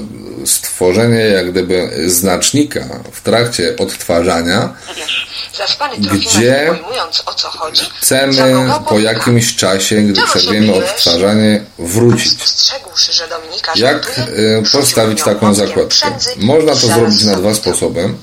stworzenie 0.45 1.19
jak 1.19 1.51
gdyby 1.51 1.89
znacznika 2.07 2.85
w 3.11 3.21
trakcie 3.21 3.75
odtwarzania, 3.79 4.73
Gdzie 5.99 6.79
chodzi, 7.57 7.85
chcemy 8.01 8.71
po 8.87 8.99
jakimś 8.99 9.55
czasie, 9.55 10.01
gdy 10.01 10.21
przerwiemy 10.21 10.73
odtwarzanie, 10.73 11.65
wrócić. 11.79 12.39
Jak 13.75 14.19
e, 14.19 14.23
postawić 14.71 15.23
taką 15.23 15.53
zakładkę? 15.53 16.07
Można 16.37 16.71
to 16.71 16.87
zrobić 16.87 17.23
na 17.23 17.35
dwa 17.35 17.53
sposoby. 17.53 18.13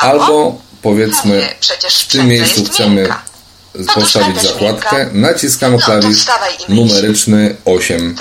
Albo 0.00 0.60
powiedzmy 0.82 1.48
w 1.88 2.06
tym 2.06 2.28
miejscu 2.28 2.64
chcemy 2.64 3.08
postawić 3.94 4.42
zakładkę, 4.42 5.08
naciskamy 5.12 5.76
No 5.76 5.84
klawisz 5.84 6.24
numeryczny 6.68 7.56
8. 7.64 8.16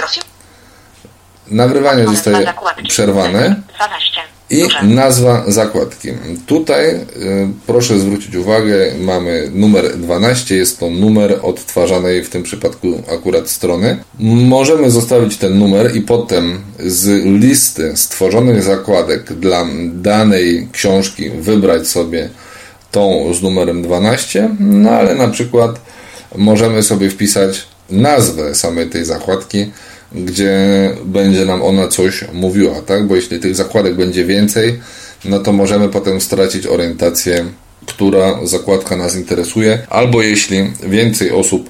Nagrywanie 1.51 2.05
zostaje 2.05 2.53
przerwane 2.87 3.61
12. 3.75 4.15
i 4.49 4.67
nazwa 4.95 5.43
zakładki. 5.47 6.09
Tutaj 6.45 6.89
y, 6.89 6.99
proszę 7.67 7.99
zwrócić 7.99 8.35
uwagę, 8.35 8.91
mamy 8.99 9.49
numer 9.53 9.97
12, 9.97 10.55
jest 10.55 10.79
to 10.79 10.89
numer 10.89 11.39
odtwarzanej 11.41 12.23
w 12.23 12.29
tym 12.29 12.43
przypadku 12.43 13.03
akurat 13.13 13.49
strony. 13.49 13.97
Możemy 14.19 14.91
zostawić 14.91 15.37
ten 15.37 15.59
numer 15.59 15.95
i 15.95 16.01
potem 16.01 16.61
z 16.79 17.25
listy 17.41 17.97
stworzonych 17.97 18.63
zakładek 18.63 19.33
dla 19.33 19.65
danej 19.93 20.67
książki 20.71 21.29
wybrać 21.29 21.87
sobie 21.87 22.29
tą 22.91 23.33
z 23.33 23.41
numerem 23.41 23.81
12, 23.81 24.49
no 24.59 24.89
ale 24.89 25.15
na 25.15 25.27
przykład 25.27 25.81
możemy 26.35 26.83
sobie 26.83 27.09
wpisać 27.09 27.63
nazwę 27.89 28.55
samej 28.55 28.89
tej 28.89 29.05
zakładki, 29.05 29.71
gdzie 30.11 30.55
będzie 31.05 31.45
nam 31.45 31.61
ona 31.61 31.87
coś 31.87 32.25
mówiła, 32.33 32.81
tak? 32.81 33.07
Bo 33.07 33.15
jeśli 33.15 33.39
tych 33.39 33.55
zakładek 33.55 33.95
będzie 33.95 34.25
więcej, 34.25 34.79
no 35.25 35.39
to 35.39 35.53
możemy 35.53 35.89
potem 35.89 36.21
stracić 36.21 36.67
orientację, 36.67 37.45
która 37.85 38.39
zakładka 38.43 38.95
nas 38.95 39.15
interesuje, 39.15 39.79
albo 39.89 40.21
jeśli 40.21 40.71
więcej 40.87 41.31
osób 41.31 41.69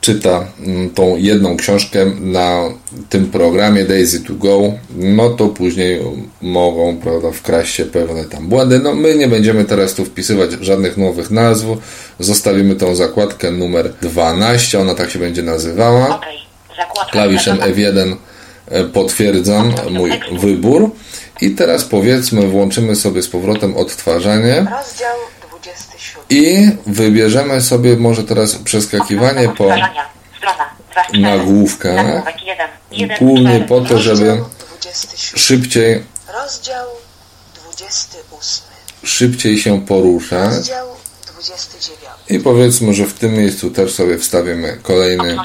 czyta 0.00 0.46
mm, 0.66 0.90
tą 0.90 1.16
jedną 1.16 1.56
książkę 1.56 2.06
na 2.20 2.62
tym 3.08 3.26
programie 3.26 3.84
Daisy 3.84 4.20
to 4.20 4.34
Go, 4.34 4.72
no 4.96 5.30
to 5.30 5.48
później 5.48 6.00
mogą 6.42 6.96
prawda, 6.96 7.30
wkraść 7.30 7.74
się 7.74 7.84
pewne 7.84 8.24
tam 8.24 8.48
błędy. 8.48 8.78
No 8.78 8.94
my 8.94 9.14
nie 9.14 9.28
będziemy 9.28 9.64
teraz 9.64 9.94
tu 9.94 10.04
wpisywać 10.04 10.50
żadnych 10.60 10.96
nowych 10.96 11.30
nazw, 11.30 11.66
zostawimy 12.20 12.76
tą 12.76 12.94
zakładkę 12.94 13.50
numer 13.50 13.92
12, 14.02 14.80
ona 14.80 14.94
tak 14.94 15.10
się 15.10 15.18
będzie 15.18 15.42
nazywała. 15.42 16.16
Okej. 16.16 16.45
Klawiszem 17.10 17.56
zaznaczona. 17.56 17.90
F1 17.92 18.16
e, 18.68 18.84
potwierdzam 18.84 19.74
mój 19.90 20.10
wybór 20.32 20.90
i 21.40 21.50
teraz 21.50 21.84
powiedzmy 21.84 22.48
włączymy 22.48 22.96
sobie 22.96 23.22
z 23.22 23.28
powrotem 23.28 23.76
odtwarzanie 23.76 24.54
Rozdział 24.54 25.16
27. 25.48 26.22
i 26.30 26.70
wybierzemy 26.86 27.60
sobie 27.60 27.96
może 27.96 28.24
teraz 28.24 28.54
przeskakiwanie 28.54 29.48
po 29.48 29.50
odtwarzania. 29.50 30.02
Strona 30.38 30.70
2 30.92 31.02
z 31.02 31.06
4. 31.06 31.22
nagłówkach, 31.22 32.06
Nagłówek 32.06 32.42
1. 32.42 32.66
1 32.90 33.18
głównie 33.18 33.50
4. 33.50 33.64
po 33.64 33.80
to, 33.80 33.98
żeby 33.98 34.24
Rozdział 34.26 34.48
27. 34.68 35.38
szybciej, 35.38 36.02
Rozdział 36.42 36.86
28. 37.54 38.64
szybciej 39.04 39.58
się 39.58 39.86
poruszać 39.86 40.54
Rozdział 40.54 40.86
29. 41.26 42.05
i 42.28 42.38
powiedzmy, 42.40 42.94
że 42.94 43.06
w 43.06 43.14
tym 43.14 43.34
miejscu 43.34 43.70
też 43.70 43.94
sobie 43.94 44.18
wstawimy 44.18 44.78
kolejny, 44.82 45.36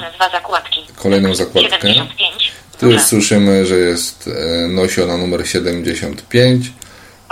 kolejną 0.96 1.34
zakładkę. 1.34 1.68
75. 1.68 2.52
Tu 2.80 2.90
już 2.90 3.02
słyszymy, 3.02 3.66
że 3.66 3.76
jest, 3.76 4.30
e, 4.64 4.68
nosi 4.68 5.02
ona 5.02 5.16
numer 5.16 5.48
75. 5.48 6.72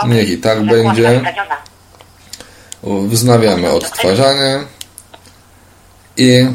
Niech 0.07 0.29
i 0.29 0.37
tak 0.37 0.65
będzie. 0.65 1.21
Wznawiamy 2.83 3.71
odtwarzanie 3.71 4.59
i 6.17 6.47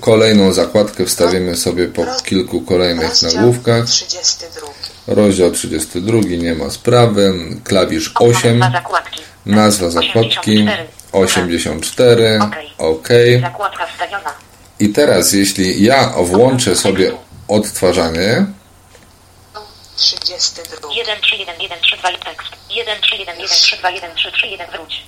kolejną 0.00 0.52
zakładkę 0.52 1.04
wstawimy 1.04 1.56
sobie 1.56 1.88
po 1.88 2.06
kilku 2.24 2.60
kolejnych 2.60 3.22
nagłówkach. 3.22 3.84
32. 3.86 4.66
Rozdział 5.06 5.50
32 5.50 6.18
nie 6.20 6.54
ma 6.54 6.70
sprawy. 6.70 7.34
Klawisz 7.64 8.08
Okno 8.08 8.26
8, 8.26 8.58
dwa 8.58 8.70
zakładki. 8.70 9.20
nazwa 9.46 9.90
zakładki 9.90 10.66
84, 11.12 12.38
OK. 12.78 13.08
Zakładka 13.40 13.86
wstawiona. 13.86 14.34
I 14.78 14.88
teraz, 14.88 15.32
jeśli 15.32 15.84
ja 15.84 16.14
włączę 16.16 16.76
sobie 16.76 17.12
odtwarzanie, 17.48 18.46
32. 19.96 20.88
1, 20.94 21.20
3, 21.20 21.36
1, 21.36 21.60
1, 21.60 21.80
3, 21.80 21.96
2 21.96 22.10
i 22.10 22.18
tekst. 22.18 22.48
1, 22.70 23.00
3, 23.00 23.16
1, 23.16 23.40
1, 23.40 23.48
3, 23.48 23.76
2, 23.76 23.90
1, 23.90 24.14
3, 24.14 24.32
3, 24.32 24.46
1, 24.46 24.70
wróć. 24.70 25.02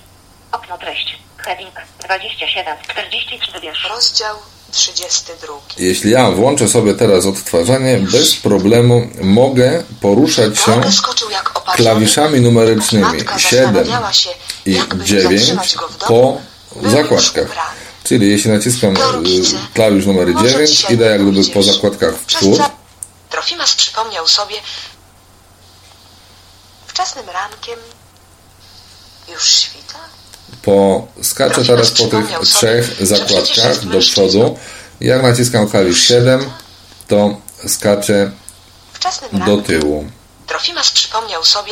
Okno 0.51 0.77
treść. 0.77 1.17
Heading 1.37 1.73
27, 1.99 2.77
43, 2.83 3.51
wybierz. 3.51 3.87
Rozdział 3.89 4.35
32. 4.75 5.53
jeśli 5.77 6.11
ja 6.11 6.31
włączę 6.31 6.67
sobie 6.67 6.93
teraz 6.93 7.25
odtwarzanie, 7.25 7.99
bez 8.11 8.35
problemu 8.35 9.07
mogę 9.21 9.83
poruszać 10.01 10.59
się 10.59 10.81
klawiszami 11.75 12.41
numerycznymi 12.41 13.05
Matka 13.05 13.39
7 13.39 13.75
zastanawiała 13.75 14.13
się, 14.13 14.29
i 14.65 14.73
jakby 14.73 15.03
nie 15.03 15.05
9 15.05 15.39
zatrzymać 15.39 15.75
go 15.75 15.87
w 15.87 15.97
po 15.97 16.41
zakładkach. 16.89 17.47
Czyli 18.03 18.29
jeśli 18.29 18.51
naciskam 18.51 18.93
y, 18.93 18.97
klawisz 19.73 20.05
numer 20.05 20.27
Może 20.27 20.47
9, 20.47 20.69
dzisiaj 20.69 20.93
idę 20.93 21.05
jak 21.05 21.31
gdyby 21.31 21.47
po 21.47 21.63
zakładkach 21.63 22.15
w 22.15 22.25
przód. 22.25 22.59
Trofimas 23.29 23.75
przypomniał 23.75 24.27
sobie 24.27 24.55
wczesnym 26.87 27.29
rankiem 27.29 27.79
już 29.33 29.49
świta? 29.49 29.99
Po, 30.61 31.07
skaczę 31.21 31.65
teraz 31.65 31.91
po 31.91 32.07
tych 32.07 32.39
trzech 32.43 32.95
zakładkach 33.01 33.85
do 33.85 33.99
przodu. 33.99 34.57
Jak 35.01 35.23
naciskam 35.23 35.69
klawisz 35.69 36.07
7, 36.07 36.45
to 37.07 37.37
skaczę 37.67 38.31
do 39.45 39.57
tyłu. 39.57 40.05
Trofimas 40.47 40.91
przypomniał 40.91 41.43
sobie 41.43 41.71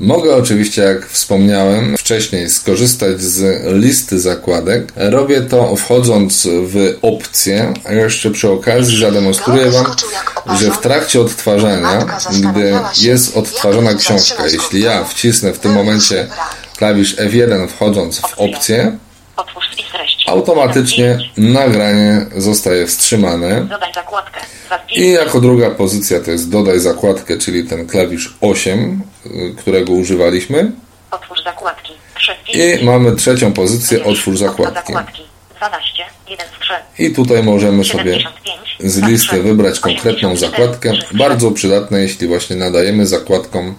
Mogę 0.00 0.36
oczywiście, 0.36 0.82
jak 0.82 1.06
wspomniałem 1.06 1.96
wcześniej, 1.96 2.50
skorzystać 2.50 3.20
z 3.22 3.62
listy 3.82 4.20
zakładek. 4.20 4.92
Robię 4.96 5.40
to 5.40 5.76
wchodząc 5.76 6.46
w 6.46 6.98
opcje, 7.02 7.74
a 7.84 7.92
jeszcze 7.92 8.30
przy 8.30 8.50
okazji 8.50 9.00
zademonstruję 9.00 9.70
Wam, 9.70 9.86
że 10.60 10.70
w 10.70 10.78
trakcie 10.78 11.20
odtwarzania, 11.20 12.18
gdy 12.40 12.72
jest 13.00 13.36
odtwarzana 13.36 13.94
książka, 13.94 14.46
jeśli 14.46 14.80
ja 14.82 15.04
wcisnę 15.04 15.52
w 15.52 15.58
tym 15.58 15.72
momencie 15.72 16.28
klawisz 16.76 17.16
F1 17.16 17.68
wchodząc 17.68 18.20
w 18.20 18.38
opcję, 18.38 18.98
automatycznie 20.26 21.18
nagranie 21.36 22.26
zostaje 22.36 22.86
wstrzymane. 22.86 23.66
I 24.96 25.12
jako 25.12 25.40
druga 25.40 25.70
pozycja 25.70 26.20
to 26.20 26.30
jest 26.30 26.50
dodaj 26.50 26.80
zakładkę, 26.80 27.38
czyli 27.38 27.64
ten 27.64 27.86
klawisz 27.86 28.34
8, 28.40 29.00
y, 29.26 29.54
którego 29.58 29.92
używaliśmy. 29.92 30.72
Otwórz 31.10 31.44
zakładki. 31.44 31.92
3, 32.14 32.32
I 32.52 32.84
mamy 32.84 33.16
trzecią 33.16 33.52
pozycję 33.52 34.04
otwórz 34.04 34.38
zakładki. 34.38 34.74
zakładki. 34.86 35.22
12, 35.56 36.04
1 36.28 36.46
z 36.46 36.60
3. 36.60 36.74
I 36.98 37.10
tutaj 37.10 37.42
możemy 37.42 37.84
sobie 37.84 38.14
75, 38.14 38.92
z 38.92 39.02
listy 39.02 39.42
wybrać 39.42 39.80
konkretną 39.80 40.36
zakładkę. 40.36 40.92
Bardzo 41.12 41.50
przydatne, 41.50 42.00
jeśli 42.00 42.26
właśnie 42.26 42.56
nadajemy 42.56 43.06
zakładkom 43.06 43.74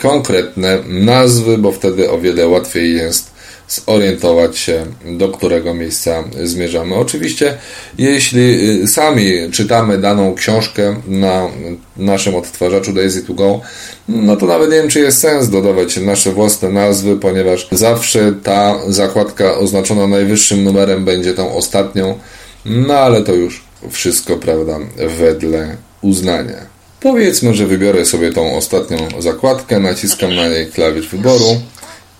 konkretne 0.00 0.78
nazwy, 0.86 1.58
bo 1.58 1.72
wtedy 1.72 2.10
o 2.10 2.18
wiele 2.18 2.48
łatwiej 2.48 2.94
jest 2.94 3.34
zorientować 3.68 4.58
się, 4.58 4.86
do 5.04 5.28
którego 5.28 5.74
miejsca 5.74 6.24
zmierzamy. 6.42 6.94
Oczywiście, 6.94 7.58
jeśli 7.98 8.70
y, 8.82 8.88
sami 8.88 9.32
czytamy 9.52 9.98
daną 9.98 10.34
książkę 10.34 10.96
na 11.08 11.48
naszym 11.96 12.34
odtwarzaczu 12.34 12.92
Daisy2Go, 12.92 13.60
no 14.08 14.36
to 14.36 14.46
nawet 14.46 14.70
nie 14.70 14.76
wiem, 14.76 14.88
czy 14.88 15.00
jest 15.00 15.20
sens 15.20 15.48
dodawać 15.48 15.96
nasze 15.96 16.32
własne 16.32 16.68
nazwy, 16.68 17.16
ponieważ 17.16 17.68
zawsze 17.72 18.32
ta 18.42 18.78
zakładka 18.88 19.58
oznaczona 19.58 20.06
najwyższym 20.06 20.64
numerem 20.64 21.04
będzie 21.04 21.34
tą 21.34 21.54
ostatnią, 21.54 22.18
no 22.64 22.94
ale 22.94 23.22
to 23.22 23.34
już 23.34 23.64
wszystko, 23.90 24.36
prawda, 24.36 24.78
wedle 25.18 25.76
uznania. 26.02 26.73
Powiedzmy, 27.04 27.54
że 27.54 27.66
wybiorę 27.66 28.06
sobie 28.06 28.32
tą 28.32 28.56
ostatnią 28.56 29.08
zakładkę, 29.18 29.80
naciskam 29.80 30.34
na 30.36 30.48
niej 30.48 30.66
klawisz 30.70 31.08
wyboru 31.08 31.60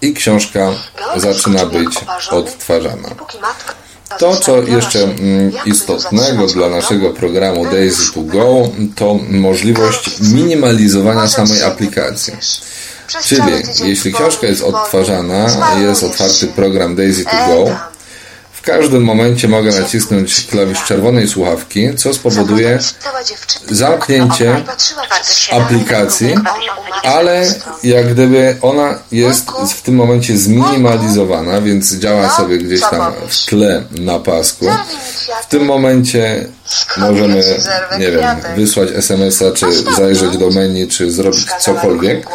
i 0.02 0.14
książka 0.14 0.70
zaczyna 1.16 1.66
być 1.66 1.98
odtwarzana. 2.30 3.08
To, 4.18 4.36
co 4.36 4.62
jeszcze 4.62 5.02
mm, 5.02 5.52
istotnego 5.66 6.46
dla 6.46 6.68
naszego 6.68 7.10
programu 7.10 7.64
Daisy 7.64 8.12
to. 8.14 8.20
Go, 8.20 8.68
to 8.96 9.14
możliwość 9.30 10.20
minimalizowania 10.20 11.28
samej 11.28 11.62
aplikacji. 11.62 12.32
Czyli 13.24 13.42
jeśli 13.84 14.12
książka 14.12 14.46
jest 14.46 14.62
odtwarzana, 14.62 15.46
jest 15.80 16.02
otwarty 16.02 16.46
program 16.46 16.94
Daisy 16.96 17.24
to 17.24 17.30
Go, 17.30 17.76
każdym 18.64 19.04
momencie 19.04 19.48
mogę 19.48 19.80
nacisnąć 19.80 20.46
klawisz 20.46 20.84
czerwonej 20.84 21.28
słuchawki, 21.28 21.94
co 21.96 22.14
spowoduje 22.14 22.78
zamknięcie 23.70 24.64
aplikacji, 25.52 26.34
ale 27.02 27.54
jak 27.82 28.12
gdyby 28.12 28.56
ona 28.62 28.98
jest 29.12 29.50
w 29.76 29.82
tym 29.82 29.94
momencie 29.94 30.36
zminimalizowana, 30.36 31.60
więc 31.60 31.94
działa 31.94 32.30
sobie 32.30 32.58
gdzieś 32.58 32.80
tam 32.80 33.12
w 33.28 33.46
tle 33.46 33.84
na 33.90 34.18
pasku. 34.18 34.66
W 35.42 35.46
tym 35.46 35.64
momencie 35.64 36.46
możemy, 36.96 37.44
nie 37.98 38.10
wiem, 38.10 38.36
wysłać 38.56 38.88
SMS-a, 38.90 39.52
czy 39.52 39.66
zajrzeć 39.96 40.36
do 40.36 40.50
menu, 40.50 40.88
czy 40.88 41.10
zrobić 41.10 41.46
cokolwiek. 41.60 42.26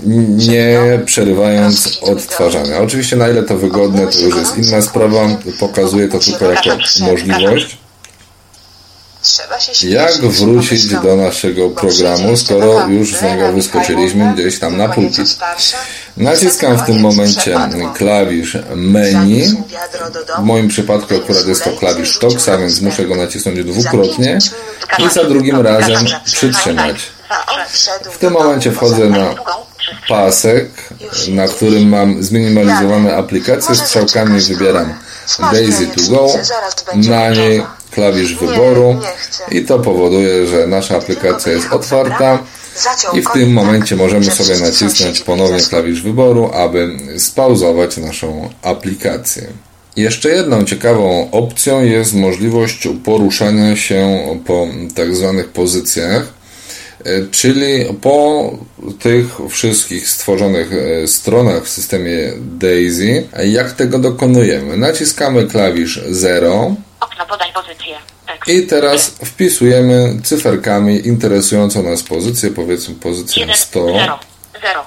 Nie 0.00 1.00
przerywając 1.04 1.98
odtwarzania. 2.02 2.78
Oczywiście 2.78 3.16
na 3.16 3.28
ile 3.28 3.42
to 3.42 3.56
wygodne, 3.56 4.06
to 4.06 4.20
już 4.20 4.36
jest 4.36 4.58
inna 4.58 4.82
sprawa. 4.82 5.28
Pokazuję 5.60 6.08
to 6.08 6.18
tylko 6.18 6.50
jako 6.50 6.70
możliwość. 7.00 7.78
Jak 9.82 10.26
wrócić 10.26 10.86
do 10.86 11.16
naszego 11.16 11.70
programu, 11.70 12.36
skoro 12.36 12.88
już 12.88 13.16
z 13.16 13.22
niego 13.22 13.52
wyskoczyliśmy 13.52 14.32
gdzieś 14.34 14.58
tam 14.58 14.76
na 14.76 14.88
pulpit? 14.88 15.38
Naciskam 16.16 16.78
w 16.78 16.82
tym 16.82 17.00
momencie 17.00 17.58
klawisz 17.94 18.58
menu. 18.74 19.42
W 20.38 20.42
moim 20.42 20.68
przypadku 20.68 21.14
akurat 21.14 21.46
jest 21.46 21.64
to 21.64 21.70
klawisz 21.70 22.18
TOX, 22.18 22.48
a 22.48 22.58
więc 22.58 22.80
muszę 22.80 23.04
go 23.04 23.16
nacisnąć 23.16 23.64
dwukrotnie 23.64 24.38
i 24.98 25.10
za 25.10 25.24
drugim 25.24 25.60
razem 25.60 26.06
przytrzymać. 26.24 26.96
W 28.12 28.18
tym 28.18 28.32
momencie 28.32 28.72
wchodzę 28.72 29.08
na. 29.08 29.34
Pasek, 30.08 30.68
na 31.28 31.48
którym 31.48 31.88
mam 31.88 32.22
zminimalizowane 32.22 33.16
aplikacje. 33.16 33.74
Strzałkami 33.74 34.40
wybieram. 34.40 34.94
Daisy 35.52 35.86
to 35.86 36.10
Go, 36.10 36.28
na 36.94 37.30
niej 37.30 37.62
klawisz 37.90 38.34
wyboru 38.34 39.00
i 39.50 39.64
to 39.64 39.78
powoduje, 39.78 40.46
że 40.46 40.66
nasza 40.66 40.96
aplikacja 40.96 41.52
jest 41.52 41.72
otwarta 41.72 42.38
i 43.12 43.22
w 43.22 43.30
tym 43.32 43.52
momencie 43.52 43.96
możemy 43.96 44.24
sobie 44.24 44.58
nacisnąć 44.58 45.20
ponownie 45.20 45.60
klawisz 45.60 46.02
wyboru, 46.02 46.50
aby 46.54 46.96
spauzować 47.18 47.96
naszą 47.96 48.50
aplikację. 48.62 49.46
Jeszcze 49.96 50.28
jedną 50.28 50.64
ciekawą 50.64 51.30
opcją 51.30 51.84
jest 51.84 52.14
możliwość 52.14 52.88
poruszania 53.04 53.76
się 53.76 54.18
po 54.46 54.66
tak 54.94 55.16
zwanych 55.16 55.48
pozycjach, 55.48 56.26
czyli 57.30 57.84
po 58.00 58.50
tych 59.00 59.26
wszystkich 59.50 60.08
stworzonych 60.08 60.70
e, 60.72 61.06
stronach 61.06 61.64
w 61.64 61.68
systemie 61.68 62.32
Daisy. 62.40 63.28
Jak 63.44 63.72
tego 63.72 63.98
dokonujemy? 63.98 64.76
Naciskamy 64.76 65.46
klawisz 65.46 66.00
0 66.10 66.74
Okno 67.00 67.26
podaj 67.26 67.52
pozycję. 67.52 67.96
Tekst. 68.26 68.48
i 68.48 68.66
teraz 68.66 69.08
wpisujemy 69.08 70.20
cyferkami 70.24 71.06
interesującą 71.06 71.82
nas 71.82 72.02
pozycję, 72.02 72.50
powiedzmy 72.50 72.94
pozycję 72.94 73.40
1, 73.40 73.56
100 73.56 73.86
0, 73.86 74.18
0. 74.62 74.84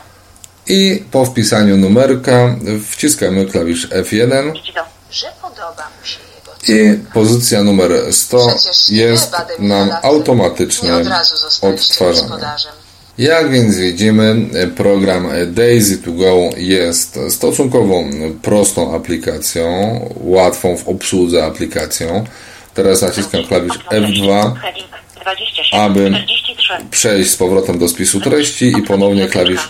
i 0.67 1.03
po 1.11 1.25
wpisaniu 1.25 1.77
numerka 1.77 2.55
wciskamy 2.91 3.45
klawisz 3.45 3.89
F1 3.89 4.55
Idź 4.55 4.73
do. 4.73 4.81
Że 5.11 5.27
podoba 5.41 5.89
mu 5.99 6.05
się 6.05 6.19
jego 6.35 6.51
i 6.69 6.99
pozycja 7.13 7.63
numer 7.63 7.91
100 8.13 8.47
Przecież 8.47 8.89
nie 8.89 8.97
jest 8.97 9.31
nam 9.59 9.89
automatycznie 10.01 10.91
odtwarzana. 11.61 12.55
Jak 13.17 13.51
więc 13.51 13.77
widzimy, 13.77 14.35
program 14.75 15.27
Daisy 15.47 15.97
to 15.97 16.11
Go 16.11 16.35
jest 16.57 17.19
stosunkowo 17.29 18.03
prostą 18.41 18.95
aplikacją, 18.95 19.65
łatwą 20.15 20.77
w 20.77 20.87
obsłudze 20.87 21.45
aplikacją. 21.45 22.25
Teraz 22.73 23.01
naciskam 23.01 23.43
klawisz 23.43 23.73
F2, 23.73 24.53
Heading 24.61 24.87
27, 25.21 25.81
aby 25.81 26.09
43. 26.09 26.73
przejść 26.91 27.31
z 27.31 27.35
powrotem 27.35 27.79
do 27.79 27.87
spisu 27.87 28.21
treści 28.21 28.65
i 28.65 28.81
ponownie 28.81 29.27
klawisz 29.27 29.69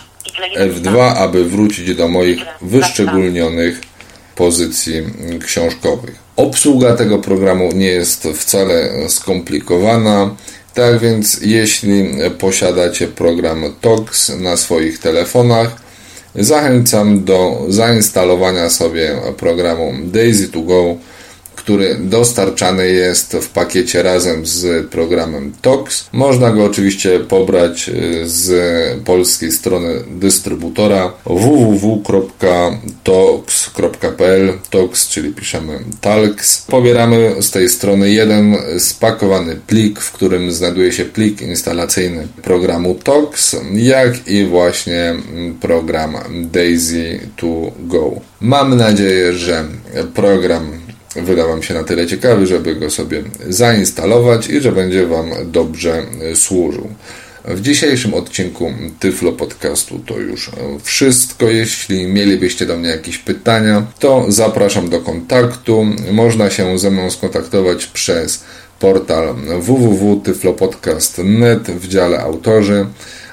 F2, 0.56 1.14
aby 1.16 1.44
wrócić 1.44 1.94
do 1.94 2.08
moich 2.08 2.40
wyszczególnionych 2.62 3.80
pozycji 4.38 5.02
książkowych. 5.46 6.14
Obsługa 6.36 6.96
tego 6.96 7.18
programu 7.18 7.72
nie 7.74 7.86
jest 7.86 8.28
wcale 8.34 8.90
skomplikowana. 9.08 10.36
Tak 10.74 10.98
więc, 10.98 11.40
jeśli 11.42 12.10
posiadacie 12.38 13.08
program 13.08 13.64
TOX 13.80 14.28
na 14.28 14.56
swoich 14.56 14.98
telefonach, 14.98 15.88
Zachęcam 16.34 17.24
do 17.24 17.64
zainstalowania 17.68 18.70
sobie 18.70 19.16
programu 19.36 19.92
Daisy 20.04 20.48
to 20.48 20.60
Go 20.60 20.96
który 21.68 21.96
dostarczany 22.00 22.90
jest 22.90 23.32
w 23.32 23.48
pakiecie 23.48 24.02
razem 24.02 24.46
z 24.46 24.86
programem 24.86 25.52
TOX. 25.62 26.08
Można 26.12 26.50
go 26.50 26.64
oczywiście 26.64 27.20
pobrać 27.20 27.88
y, 27.88 28.28
z 28.28 28.50
polskiej 29.04 29.52
strony 29.52 30.04
dystrybutora 30.10 31.12
www.tox.pl 31.24 32.08
TOX, 34.70 35.08
czyli 35.08 35.32
piszemy 35.32 35.78
TALX. 36.00 36.62
Pobieramy 36.62 37.34
z 37.40 37.50
tej 37.50 37.68
strony 37.68 38.10
jeden 38.10 38.56
spakowany 38.78 39.56
plik, 39.66 40.00
w 40.00 40.12
którym 40.12 40.52
znajduje 40.52 40.92
się 40.92 41.04
plik 41.04 41.42
instalacyjny 41.42 42.28
programu 42.42 42.94
TOX, 42.94 43.56
jak 43.72 44.28
i 44.28 44.44
właśnie 44.44 45.14
program 45.60 46.16
Daisy 46.52 47.20
to 47.36 47.46
Go. 47.78 48.12
Mam 48.40 48.76
nadzieję, 48.76 49.32
że 49.32 49.64
program 50.14 50.87
wyda 51.16 51.46
Wam 51.46 51.62
się 51.62 51.74
na 51.74 51.84
tyle 51.84 52.06
ciekawy, 52.06 52.46
żeby 52.46 52.74
go 52.74 52.90
sobie 52.90 53.22
zainstalować 53.48 54.48
i 54.48 54.60
że 54.60 54.72
będzie 54.72 55.06
Wam 55.06 55.30
dobrze 55.44 56.02
służył. 56.34 56.88
W 57.44 57.60
dzisiejszym 57.60 58.14
odcinku 58.14 58.72
Tyflo 59.00 59.32
Podcastu 59.32 59.98
to 59.98 60.18
już 60.18 60.50
wszystko. 60.82 61.46
Jeśli 61.46 62.06
mielibyście 62.06 62.66
do 62.66 62.76
mnie 62.76 62.88
jakieś 62.88 63.18
pytania, 63.18 63.86
to 63.98 64.24
zapraszam 64.28 64.90
do 64.90 65.00
kontaktu. 65.00 65.86
Można 66.12 66.50
się 66.50 66.78
ze 66.78 66.90
mną 66.90 67.10
skontaktować 67.10 67.86
przez 67.86 68.44
portal 68.78 69.34
www.tyflopodcast.net 69.60 71.70
w 71.70 71.88
dziale 71.88 72.20
autorzy 72.20 72.86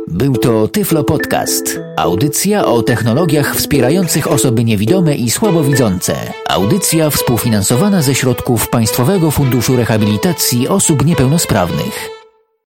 Był 0.08 0.38
to 0.38 0.68
Tyflo 0.68 1.04
Podcast. 1.04 1.80
Audycja 1.98 2.66
o 2.66 2.84
technologiach 2.84 3.56
wspierających 3.56 4.32
osoby 4.32 4.64
niewidome 4.64 5.16
i 5.16 5.32
słabowidzące. 5.32 6.16
Audycja 6.50 7.10
współfinansowana 7.10 8.02
ze 8.02 8.16
środków 8.16 8.70
Państwowego 8.70 9.32
Funduszu 9.32 9.76
Rehabilitacji 9.76 10.68
Osób 10.68 11.06
Niepełnosprawnych. 11.06 12.21